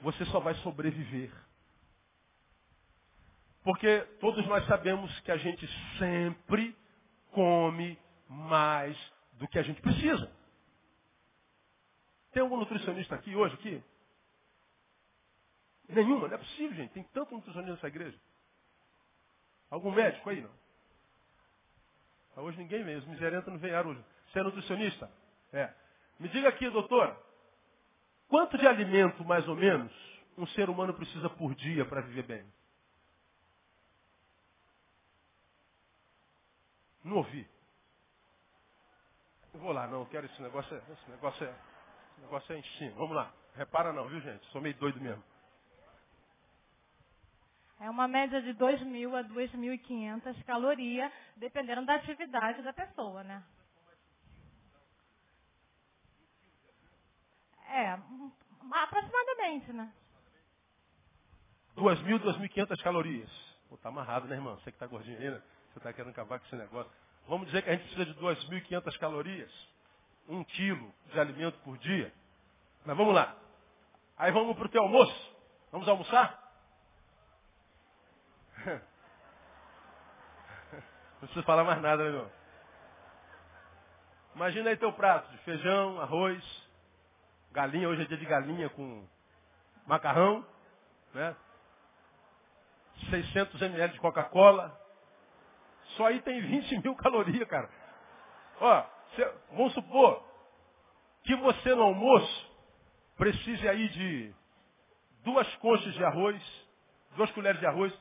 [0.00, 1.32] Você só vai sobreviver.
[3.62, 5.68] Porque todos nós sabemos que a gente
[5.98, 6.76] sempre
[7.32, 8.96] come mais
[9.34, 10.30] do que a gente precisa.
[12.32, 13.54] Tem algum nutricionista aqui hoje?
[13.54, 13.82] Aqui?
[15.88, 16.92] Nenhuma, não é possível, gente.
[16.92, 18.18] Tem tanto nutricionista nessa igreja.
[19.70, 20.50] Algum médico aí, não?
[22.36, 24.04] Hoje ninguém vem, os miserentos não vieram hoje.
[24.30, 25.10] Você é nutricionista?
[25.52, 25.72] É.
[26.18, 27.18] Me diga aqui, doutora,
[28.28, 29.92] quanto de alimento, mais ou menos,
[30.38, 32.52] um ser humano precisa por dia para viver bem?
[37.04, 37.46] Não ouvi.
[39.52, 41.54] Não vou lá, não, quero esse negócio, é, esse negócio é,
[42.12, 42.90] esse negócio é em.
[42.90, 43.32] Vamos lá.
[43.54, 44.44] Repara não, viu gente?
[44.46, 45.22] Sou meio doido mesmo.
[47.80, 53.42] É uma média de 2.000 a 2.500 calorias, dependendo da atividade da pessoa, né?
[57.68, 57.98] É,
[58.70, 59.92] aproximadamente, né?
[61.76, 63.30] 2.000, 2.500 calorias.
[63.68, 64.56] Pô, tá amarrado, né, irmão?
[64.58, 65.42] Você que tá gordinho aí, né?
[65.72, 66.92] Você tá querendo acabar com esse negócio.
[67.26, 69.71] Vamos dizer que a gente precisa de 2.500 calorias.
[70.28, 72.12] Um quilo de alimento por dia.
[72.84, 73.36] Mas vamos lá.
[74.16, 75.36] Aí vamos para o teu almoço.
[75.70, 76.38] Vamos almoçar?
[81.20, 82.30] Não precisa falar mais nada, né, irmão?
[84.34, 86.42] Imagina aí teu prato de feijão, arroz,
[87.52, 89.06] galinha, hoje é dia de galinha com
[89.86, 90.44] macarrão,
[91.12, 91.36] né?
[93.10, 94.78] 600 ml de Coca-Cola.
[95.96, 97.68] Só aí tem 20 mil calorias, cara.
[98.60, 100.22] Ó, cê, vamos supor
[101.24, 102.52] que você no almoço
[103.16, 104.34] precise aí de
[105.24, 106.42] duas conchas de arroz,
[107.16, 107.92] duas colheres de arroz,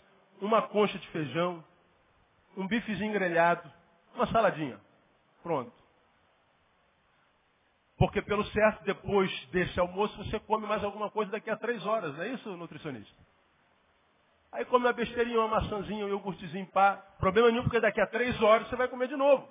[0.41, 1.63] uma concha de feijão,
[2.57, 3.71] um bifezinho grelhado,
[4.15, 4.79] uma saladinha.
[5.43, 5.71] Pronto.
[7.97, 12.15] Porque pelo certo, depois desse almoço, você come mais alguma coisa daqui a três horas,
[12.15, 13.15] não é isso, nutricionista?
[14.51, 16.97] Aí come uma besteirinha, uma maçãzinha, um iogurtezinho, pá.
[17.19, 19.47] Problema nenhum, porque daqui a três horas você vai comer de novo.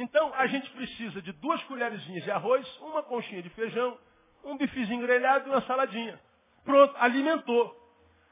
[0.00, 3.98] Então, a gente precisa de duas colherzinhas de arroz, uma conchinha de feijão,
[4.44, 6.20] um bifezinho grelhado e uma saladinha.
[6.64, 7.76] Pronto, alimentou.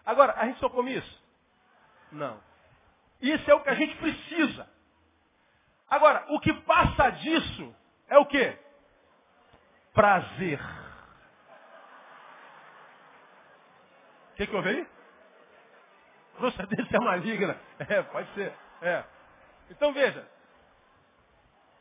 [0.04, 1.24] Agora, a gente só come isso?
[2.12, 2.40] Não.
[3.20, 4.70] Isso é o que a gente precisa.
[5.90, 7.74] Agora, o que passa disso
[8.06, 8.56] é o quê?
[9.92, 10.60] Prazer.
[14.30, 14.88] O que, que houve aí?
[16.38, 17.58] Procedência maligna.
[17.80, 18.52] É, pode ser.
[18.82, 19.04] É.
[19.68, 20.36] Então veja.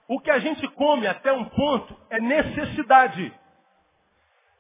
[0.08, 3.34] O que a gente come até um ponto é necessidade.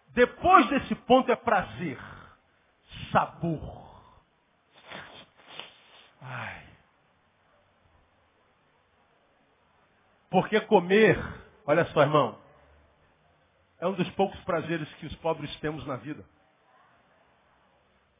[0.09, 1.99] Depois desse ponto é prazer
[3.11, 3.85] sabor.
[6.21, 6.65] Ai.
[10.29, 11.17] Porque comer,
[11.65, 12.37] olha só, irmão,
[13.79, 16.25] é um dos poucos prazeres que os pobres temos na vida.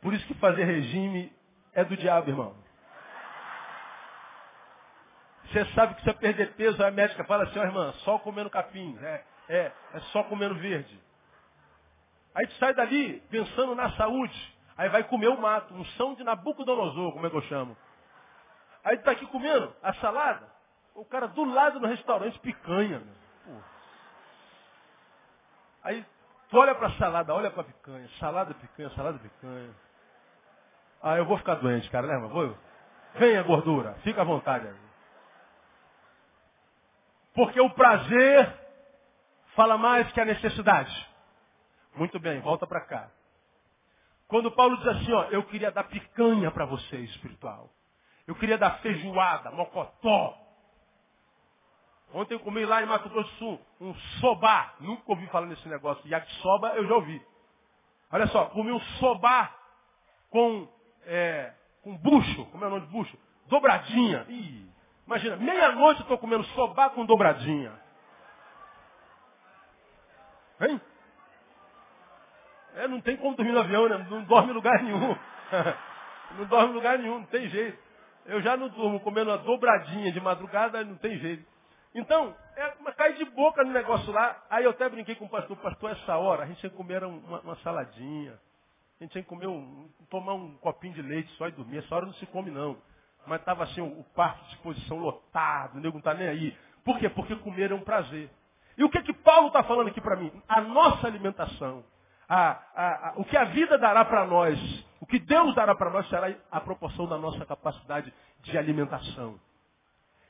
[0.01, 1.33] Por isso que fazer regime
[1.73, 2.64] é do diabo, irmão.
[5.55, 8.49] Você sabe que você perder peso, a médica fala assim, ó oh, irmã, só comendo
[8.49, 10.99] capim, é, é, é só comendo verde.
[12.35, 14.55] Aí tu sai dali pensando na saúde.
[14.75, 17.77] Aí vai comer o mato, um são de Nabucodonosor, como é que eu chamo.
[18.83, 20.45] Aí tá aqui comendo a salada,
[20.93, 22.99] o cara do lado no restaurante, picanha.
[23.45, 23.63] Meu.
[25.83, 26.05] Aí
[26.49, 29.73] tu olha para a salada, olha para a picanha, salada, picanha, salada, picanha.
[31.01, 32.57] Ah, eu vou ficar doente, cara, né, Vou...
[33.13, 34.67] Venha, gordura, fica à vontade.
[37.35, 38.59] Porque o prazer
[39.55, 41.07] fala mais que a necessidade.
[41.95, 43.11] Muito bem, volta para cá.
[44.27, 47.69] Quando Paulo diz assim, ó, eu queria dar picanha para você espiritual.
[48.25, 50.35] Eu queria dar feijoada, mocotó.
[52.13, 54.73] Ontem eu comi lá em Mato Grosso do Sul um sobá.
[54.79, 56.07] Nunca ouvi falar nesse negócio.
[56.07, 57.21] Yakisoba eu já ouvi.
[58.11, 59.53] Olha só, comi um sobá
[60.29, 60.67] com,
[61.05, 62.45] é, com bucho.
[62.45, 63.17] Como é o nome de bucho?
[63.47, 64.25] Dobradinha.
[64.29, 64.67] Ih,
[65.05, 67.71] imagina, meia-noite eu estou comendo sobá com dobradinha.
[70.61, 70.81] Hein?
[72.75, 74.05] É, não tem como dormir no avião, né?
[74.09, 75.15] Não dorme em lugar nenhum.
[76.37, 77.77] não dorme em lugar nenhum, não tem jeito.
[78.25, 81.45] Eu já não durmo comendo uma dobradinha de madrugada, não tem jeito.
[81.93, 84.43] Então, é, cai de boca no negócio lá.
[84.49, 87.03] Aí eu até brinquei com o pastor, pastor, essa hora a gente tinha que comer
[87.03, 88.33] uma, uma saladinha.
[88.99, 91.77] A gente tinha que comer um, tomar um copinho de leite só e dormir.
[91.77, 92.77] Essa hora não se come não.
[93.27, 96.57] Mas estava assim, o, parque de exposição lotado, o nego não está nem aí.
[96.83, 97.09] Por quê?
[97.09, 98.29] Porque comer é um prazer.
[98.77, 100.31] E o que que Paulo está falando aqui para mim?
[100.47, 101.83] A nossa alimentação,
[102.27, 104.59] a, a, a, o que a vida dará para nós,
[104.99, 109.39] o que Deus dará para nós será a proporção da nossa capacidade de alimentação.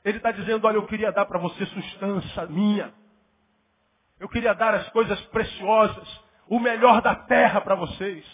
[0.04, 2.94] Ele está dizendo, olha, eu queria dar para você sustância minha.
[4.20, 8.24] Eu queria dar as coisas preciosas, o melhor da terra para vocês.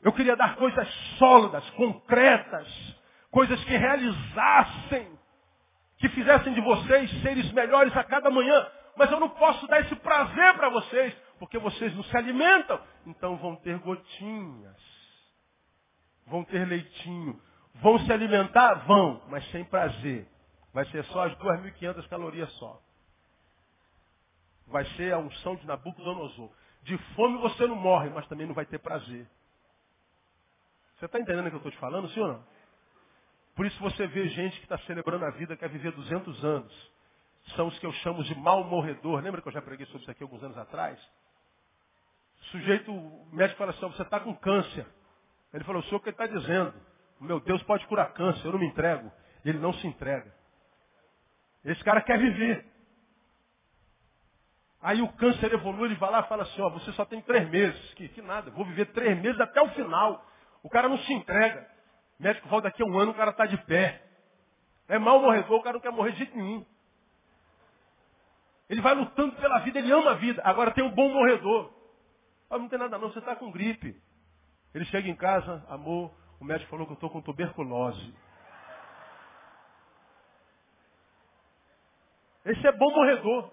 [0.00, 2.93] Eu queria dar coisas sólidas, concretas,
[3.34, 5.18] coisas que realizassem,
[5.98, 8.70] que fizessem de vocês seres melhores a cada manhã.
[8.96, 12.80] Mas eu não posso dar esse prazer para vocês, porque vocês não se alimentam.
[13.04, 14.80] Então vão ter gotinhas,
[16.28, 17.42] vão ter leitinho,
[17.74, 18.86] vão se alimentar?
[18.86, 20.28] Vão, mas sem prazer.
[20.72, 22.80] Vai ser só as 2.500 calorias só.
[24.68, 26.50] Vai ser a unção de Nabucodonosor.
[26.84, 29.28] De fome você não morre, mas também não vai ter prazer.
[30.96, 32.53] Você está entendendo o que eu estou te falando, ou não?
[33.54, 36.92] Por isso você vê gente que está celebrando a vida, quer viver 200 anos.
[37.56, 39.22] São os que eu chamo de mal morredor.
[39.22, 40.98] Lembra que eu já preguei sobre isso aqui alguns anos atrás?
[42.40, 44.86] O sujeito, o médico fala assim, você está com câncer.
[45.52, 46.74] Ele falou, o senhor que está dizendo?
[47.20, 49.10] Meu Deus pode curar câncer, eu não me entrego.
[49.44, 50.34] Ele não se entrega.
[51.64, 52.66] Esse cara quer viver.
[54.82, 57.48] Aí o câncer evolui, ele vai lá e fala assim, ó, você só tem três
[57.48, 57.94] meses.
[57.94, 60.26] Que, que nada, vou viver três meses até o final.
[60.62, 61.73] O cara não se entrega.
[62.18, 64.02] Médico volta daqui a um ano, o cara está de pé.
[64.88, 66.64] É mal morredor, o cara não quer morrer de jeito nenhum.
[68.68, 70.42] Ele vai lutando pela vida, ele ama a vida.
[70.44, 71.72] Agora tem um bom morredor.
[72.48, 74.00] Ah, não tem nada não, você está com gripe.
[74.74, 78.14] Ele chega em casa, amor, o médico falou que eu estou com tuberculose.
[82.44, 83.50] Esse é bom morredor.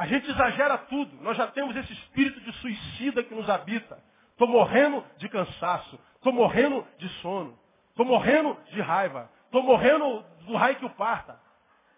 [0.00, 1.14] A gente exagera tudo.
[1.22, 4.02] Nós já temos esse espírito de suicida que nos habita.
[4.30, 6.00] Estou morrendo de cansaço.
[6.16, 7.58] Estou morrendo de sono.
[7.90, 9.30] Estou morrendo de raiva.
[9.44, 11.38] Estou morrendo do raio que o parta.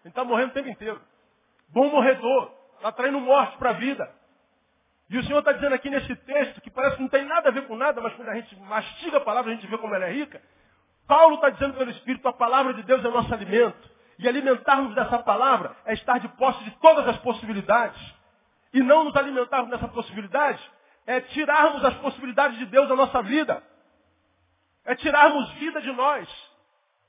[0.03, 1.01] Gente está morrendo o tempo inteiro.
[1.69, 2.51] Bom morredor.
[2.75, 4.13] Está traindo morte para a vida.
[5.09, 7.51] E o Senhor está dizendo aqui nesse texto, que parece que não tem nada a
[7.53, 10.07] ver com nada, mas quando a gente mastiga a palavra, a gente vê como ela
[10.07, 10.41] é rica.
[11.07, 13.92] Paulo está dizendo pelo Espírito, a palavra de Deus é nosso alimento.
[14.19, 17.99] E alimentarmos dessa palavra é estar de posse de todas as possibilidades.
[18.73, 20.61] E não nos alimentarmos dessa possibilidade
[21.05, 23.63] é tirarmos as possibilidades de Deus da nossa vida.
[24.85, 26.27] É tirarmos vida de nós.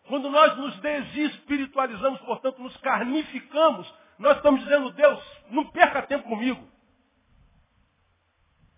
[0.08, 6.62] Quando nós nos desespiritualizamos, portanto, nos carnificamos, nós estamos dizendo, Deus, não perca tempo comigo.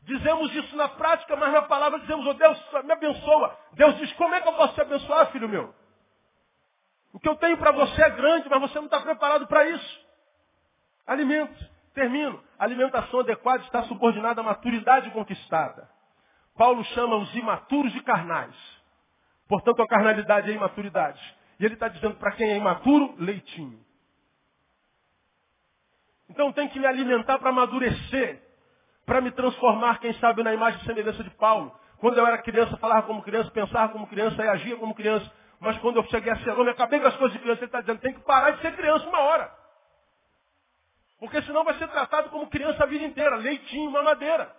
[0.03, 3.59] Dizemos isso na prática, mas na palavra dizemos, oh Deus, me abençoa.
[3.73, 5.75] Deus diz, como é que eu posso te abençoar, filho meu?
[7.17, 10.07] O que eu tenho para você é grande, mas você não está preparado para isso.
[11.07, 11.67] Alimento.
[11.95, 12.45] Termino.
[12.59, 15.89] Alimentação adequada está subordinada à maturidade conquistada.
[16.59, 18.55] Paulo chama os imaturos de carnais.
[19.49, 21.39] Portanto, a carnalidade é a imaturidade.
[21.59, 23.83] E ele está dizendo para quem é imaturo, leitinho.
[26.29, 28.43] Então tem que me alimentar para amadurecer
[29.07, 31.73] para me transformar, quem sabe, na imagem e semelhança de Paulo.
[31.97, 35.33] Quando eu era criança, falava como criança, pensava como criança e agia como criança.
[35.61, 37.61] Mas quando eu cheguei a ser homem, acabei com as coisas de criança.
[37.61, 39.51] Ele está dizendo, tem que parar de ser criança uma hora.
[41.19, 44.55] Porque senão vai ser tratado como criança a vida inteira, leitinho, mamadeira.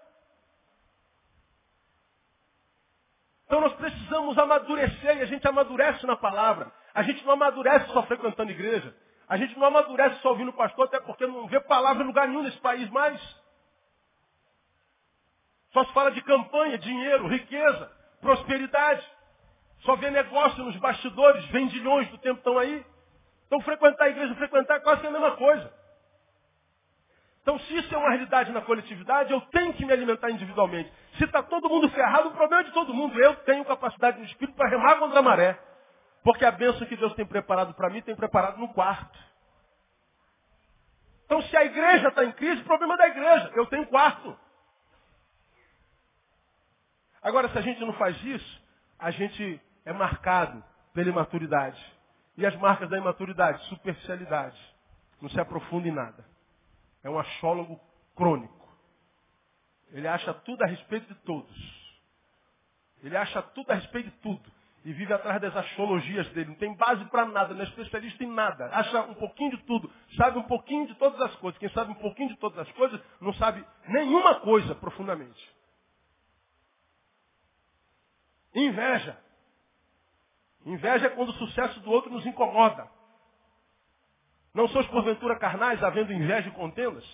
[3.45, 6.71] Então nós precisamos amadurecer e a gente amadurece na palavra.
[6.93, 8.93] A gente não amadurece só frequentando igreja.
[9.29, 12.43] A gente não amadurece só ouvindo pastor, até porque não vê palavra em lugar nenhum
[12.43, 13.21] nesse país mais.
[15.71, 19.05] Só se fala de campanha, dinheiro, riqueza, prosperidade.
[19.81, 22.85] Só vê negócio nos bastidores, vendilhões do tempo estão aí.
[23.45, 25.73] Então frequentar a igreja, frequentar é quase a mesma coisa.
[27.41, 30.91] Então se isso é uma realidade na coletividade, eu tenho que me alimentar individualmente.
[31.17, 33.17] Se está todo mundo ferrado, o problema é de todo mundo.
[33.19, 35.57] Eu tenho capacidade no espírito para remar contra a maré.
[36.23, 39.17] Porque a bênção que Deus tem preparado para mim, tem preparado no quarto.
[41.25, 43.51] Então se a igreja está em crise, o problema é da igreja.
[43.55, 44.37] Eu tenho quarto.
[47.21, 48.61] Agora, se a gente não faz isso,
[48.99, 50.61] a gente é marcado
[50.93, 51.81] pela imaturidade.
[52.35, 53.63] E as marcas da imaturidade?
[53.67, 54.59] Superficialidade.
[55.21, 56.25] Não se aprofunda em nada.
[57.01, 57.79] É um achólogo
[58.13, 58.67] crônico.
[59.91, 61.97] Ele acha tudo a respeito de todos.
[63.01, 64.51] Ele acha tudo a respeito de tudo.
[64.83, 66.49] E vive atrás das astrologias dele.
[66.49, 68.65] Não tem base para nada, não é especialista em nada.
[68.73, 69.89] Acha um pouquinho de tudo.
[70.17, 71.57] Sabe um pouquinho de todas as coisas.
[71.57, 75.55] Quem sabe um pouquinho de todas as coisas, não sabe nenhuma coisa profundamente.
[78.53, 79.26] Inveja.
[80.67, 82.89] Inveja é quando o sucesso do outro nos incomoda.
[84.53, 87.05] Não sois porventura carnais, havendo inveja e contendas?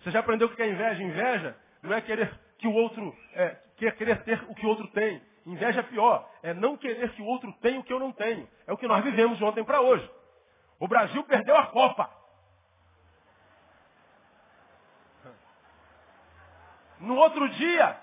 [0.00, 1.00] Você já aprendeu o que é inveja?
[1.00, 5.22] Inveja não é querer que o outro, é, querer ter o que o outro tem.
[5.46, 8.48] Inveja é pior, é não querer que o outro tenha o que eu não tenho.
[8.66, 10.10] É o que nós vivemos de ontem para hoje.
[10.80, 12.10] O Brasil perdeu a Copa.
[16.98, 17.96] No outro dia,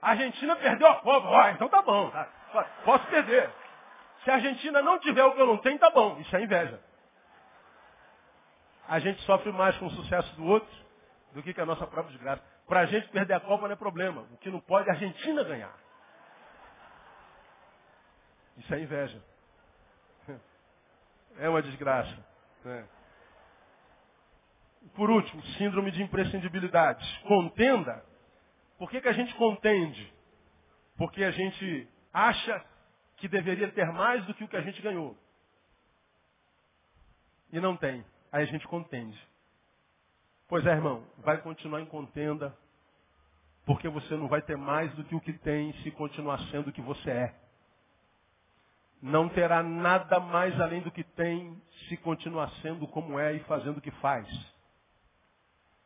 [0.00, 1.28] a Argentina perdeu a Copa.
[1.38, 2.10] Ah, então tá bom.
[2.10, 2.37] Tá.
[2.84, 3.50] Posso perder.
[4.24, 6.18] Se a Argentina não tiver o que eu não tenho, tá bom.
[6.20, 6.80] Isso é inveja.
[8.88, 10.88] A gente sofre mais com o sucesso do outro
[11.32, 12.42] do que com a nossa própria desgraça.
[12.66, 14.22] Para a gente perder a Copa não é problema.
[14.32, 15.74] O que não pode é a Argentina ganhar.
[18.56, 19.22] Isso é inveja.
[21.40, 22.26] É uma desgraça.
[22.66, 22.84] É.
[24.96, 27.22] Por último, síndrome de imprescindibilidade.
[27.28, 28.04] Contenda.
[28.76, 30.12] Por que, que a gente contende?
[30.96, 32.64] Porque a gente acha
[33.16, 35.16] que deveria ter mais do que o que a gente ganhou.
[37.52, 38.04] E não tem.
[38.30, 39.18] Aí a gente contende.
[40.48, 42.56] Pois é, irmão, vai continuar em contenda,
[43.66, 46.72] porque você não vai ter mais do que o que tem se continuar sendo o
[46.72, 47.34] que você é.
[49.00, 53.78] Não terá nada mais além do que tem se continuar sendo como é e fazendo
[53.78, 54.26] o que faz.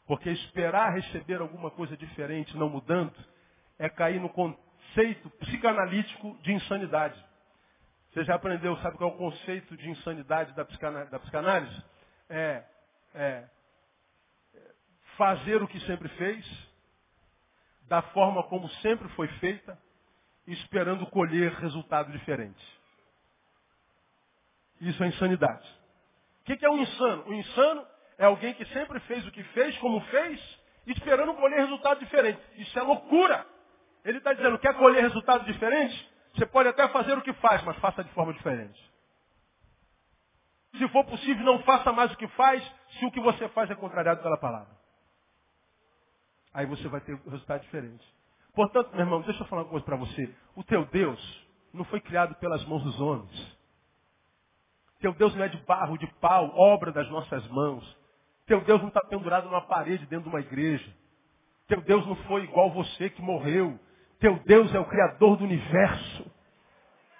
[0.06, 3.14] Porque esperar receber alguma coisa diferente, não mudando,
[3.78, 4.28] é cair no
[4.92, 7.22] conceito psicanalítico de insanidade.
[8.12, 11.82] Você já aprendeu, sabe qual é o conceito de insanidade da, psicanálise?
[12.28, 12.62] É,
[13.14, 13.44] é
[15.16, 16.68] fazer o que sempre fez,
[17.88, 19.78] da forma como sempre foi feita,
[20.46, 22.62] esperando colher resultado diferente.
[24.80, 25.66] Isso é insanidade.
[26.40, 27.28] O que é um insano?
[27.28, 27.86] O insano
[28.18, 32.40] é alguém que sempre fez o que fez, como fez, esperando colher resultado diferente.
[32.56, 33.51] Isso é loucura.
[34.04, 36.10] Ele está dizendo, quer colher resultado diferente?
[36.34, 38.92] Você pode até fazer o que faz, mas faça de forma diferente.
[40.76, 42.62] Se for possível, não faça mais o que faz,
[42.98, 44.74] se o que você faz é contrariado pela palavra.
[46.54, 48.04] Aí você vai ter um resultado diferente.
[48.54, 50.34] Portanto, meu irmão, deixa eu falar uma coisa para você.
[50.54, 53.58] O teu Deus não foi criado pelas mãos dos homens.
[55.00, 57.98] Teu Deus não é de barro, de pau, obra das nossas mãos.
[58.46, 60.94] Teu Deus não está pendurado numa parede dentro de uma igreja.
[61.66, 63.78] Teu Deus não foi igual você que morreu.
[64.22, 66.32] Teu Deus é o Criador do universo.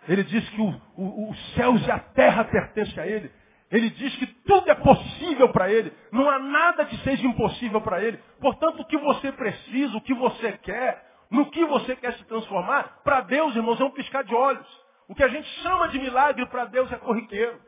[0.09, 3.29] Ele diz que o, o, os céus e a terra pertencem a Ele.
[3.73, 5.93] Ele diz que tudo é possível para Ele.
[6.13, 8.19] Não há nada que seja impossível para Ele.
[8.41, 13.01] Portanto, o que você precisa, o que você quer, no que você quer se transformar,
[13.03, 14.67] para Deus, irmãos, é um piscar de olhos.
[15.09, 17.61] O que a gente chama de milagre para Deus é corriqueiro.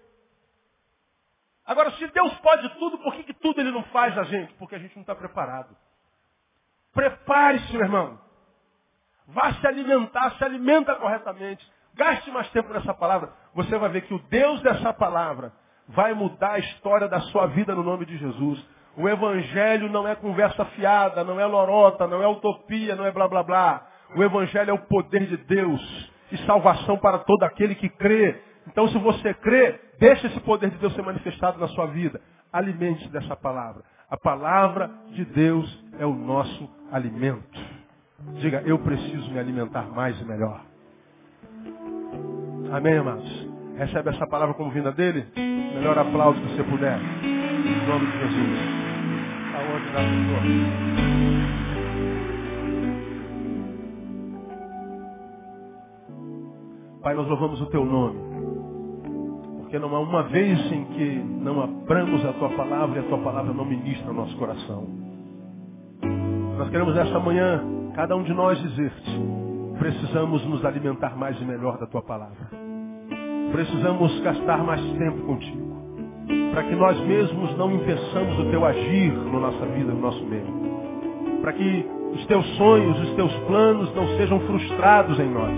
[1.67, 4.53] Agora, se Deus pode tudo, por que, que tudo Ele não faz a gente?
[4.55, 5.77] Porque a gente não está preparado.
[6.93, 8.24] Prepare-se, meu irmão.
[9.29, 11.67] Vá se alimentar, se alimenta corretamente.
[11.95, 13.33] Gaste mais tempo nessa palavra.
[13.55, 15.53] Você vai ver que o Deus dessa palavra
[15.89, 18.65] vai mudar a história da sua vida no nome de Jesus.
[18.97, 23.29] O Evangelho não é conversa fiada, não é lorota, não é utopia, não é blá
[23.29, 23.87] blá blá.
[24.17, 28.41] O Evangelho é o poder de Deus e salvação para todo aquele que crê.
[28.67, 32.21] Então, se você crê, deixe esse poder de Deus ser manifestado na sua vida.
[32.53, 33.83] Alimente-se dessa palavra.
[34.11, 37.84] A palavra de Deus é o nosso alimento.
[38.41, 40.61] Diga, eu preciso me alimentar mais e melhor.
[42.73, 43.49] Amém, amados?
[43.77, 45.27] Recebe essa palavra como vinda dele?
[45.37, 46.99] Melhor aplauso que você puder.
[47.23, 48.59] Em nome de Jesus.
[49.55, 51.05] Aonde dá Senhor?
[57.03, 58.19] Pai, nós louvamos o teu nome.
[59.59, 63.19] Porque não há uma vez em que não abramos a tua palavra e a tua
[63.19, 64.87] palavra não ministra o nosso coração.
[66.57, 67.63] Nós queremos esta manhã,
[67.95, 69.21] cada um de nós dizer-te,
[69.79, 72.51] precisamos nos alimentar mais e melhor da tua palavra.
[73.53, 75.65] Precisamos gastar mais tempo contigo.
[76.53, 81.41] Para que nós mesmos não impeçamos o teu agir na nossa vida, no nosso meio.
[81.41, 85.55] Para que os teus sonhos, os teus planos não sejam frustrados em nós.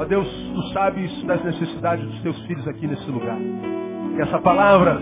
[0.00, 3.38] Ó Deus, tu sabes das necessidades dos teus filhos aqui nesse lugar.
[4.16, 5.00] Que essa palavra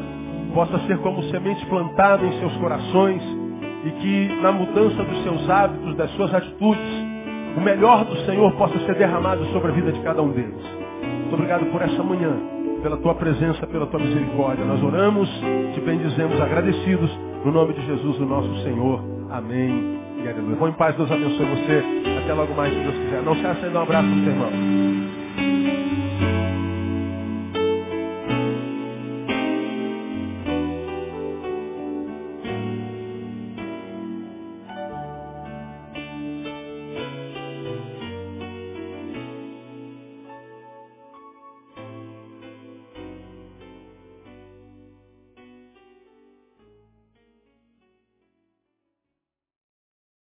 [0.53, 3.44] possa ser como semente plantada em seus corações
[3.85, 6.83] e que na mudança dos seus hábitos, das suas atitudes,
[7.57, 10.63] o melhor do Senhor possa ser derramado sobre a vida de cada um deles.
[11.21, 12.37] Muito obrigado por essa manhã,
[12.83, 14.65] pela tua presença, pela tua misericórdia.
[14.65, 15.29] Nós oramos,
[15.75, 17.11] te bendizemos agradecidos,
[17.45, 19.01] no nome de Jesus, o nosso Senhor.
[19.31, 20.57] Amém e aleluia.
[20.57, 21.83] Vão em paz, Deus abençoe você.
[22.23, 23.23] Até logo mais, se Deus quiser.
[23.23, 25.74] Não se ainda um abraço no seu irmão.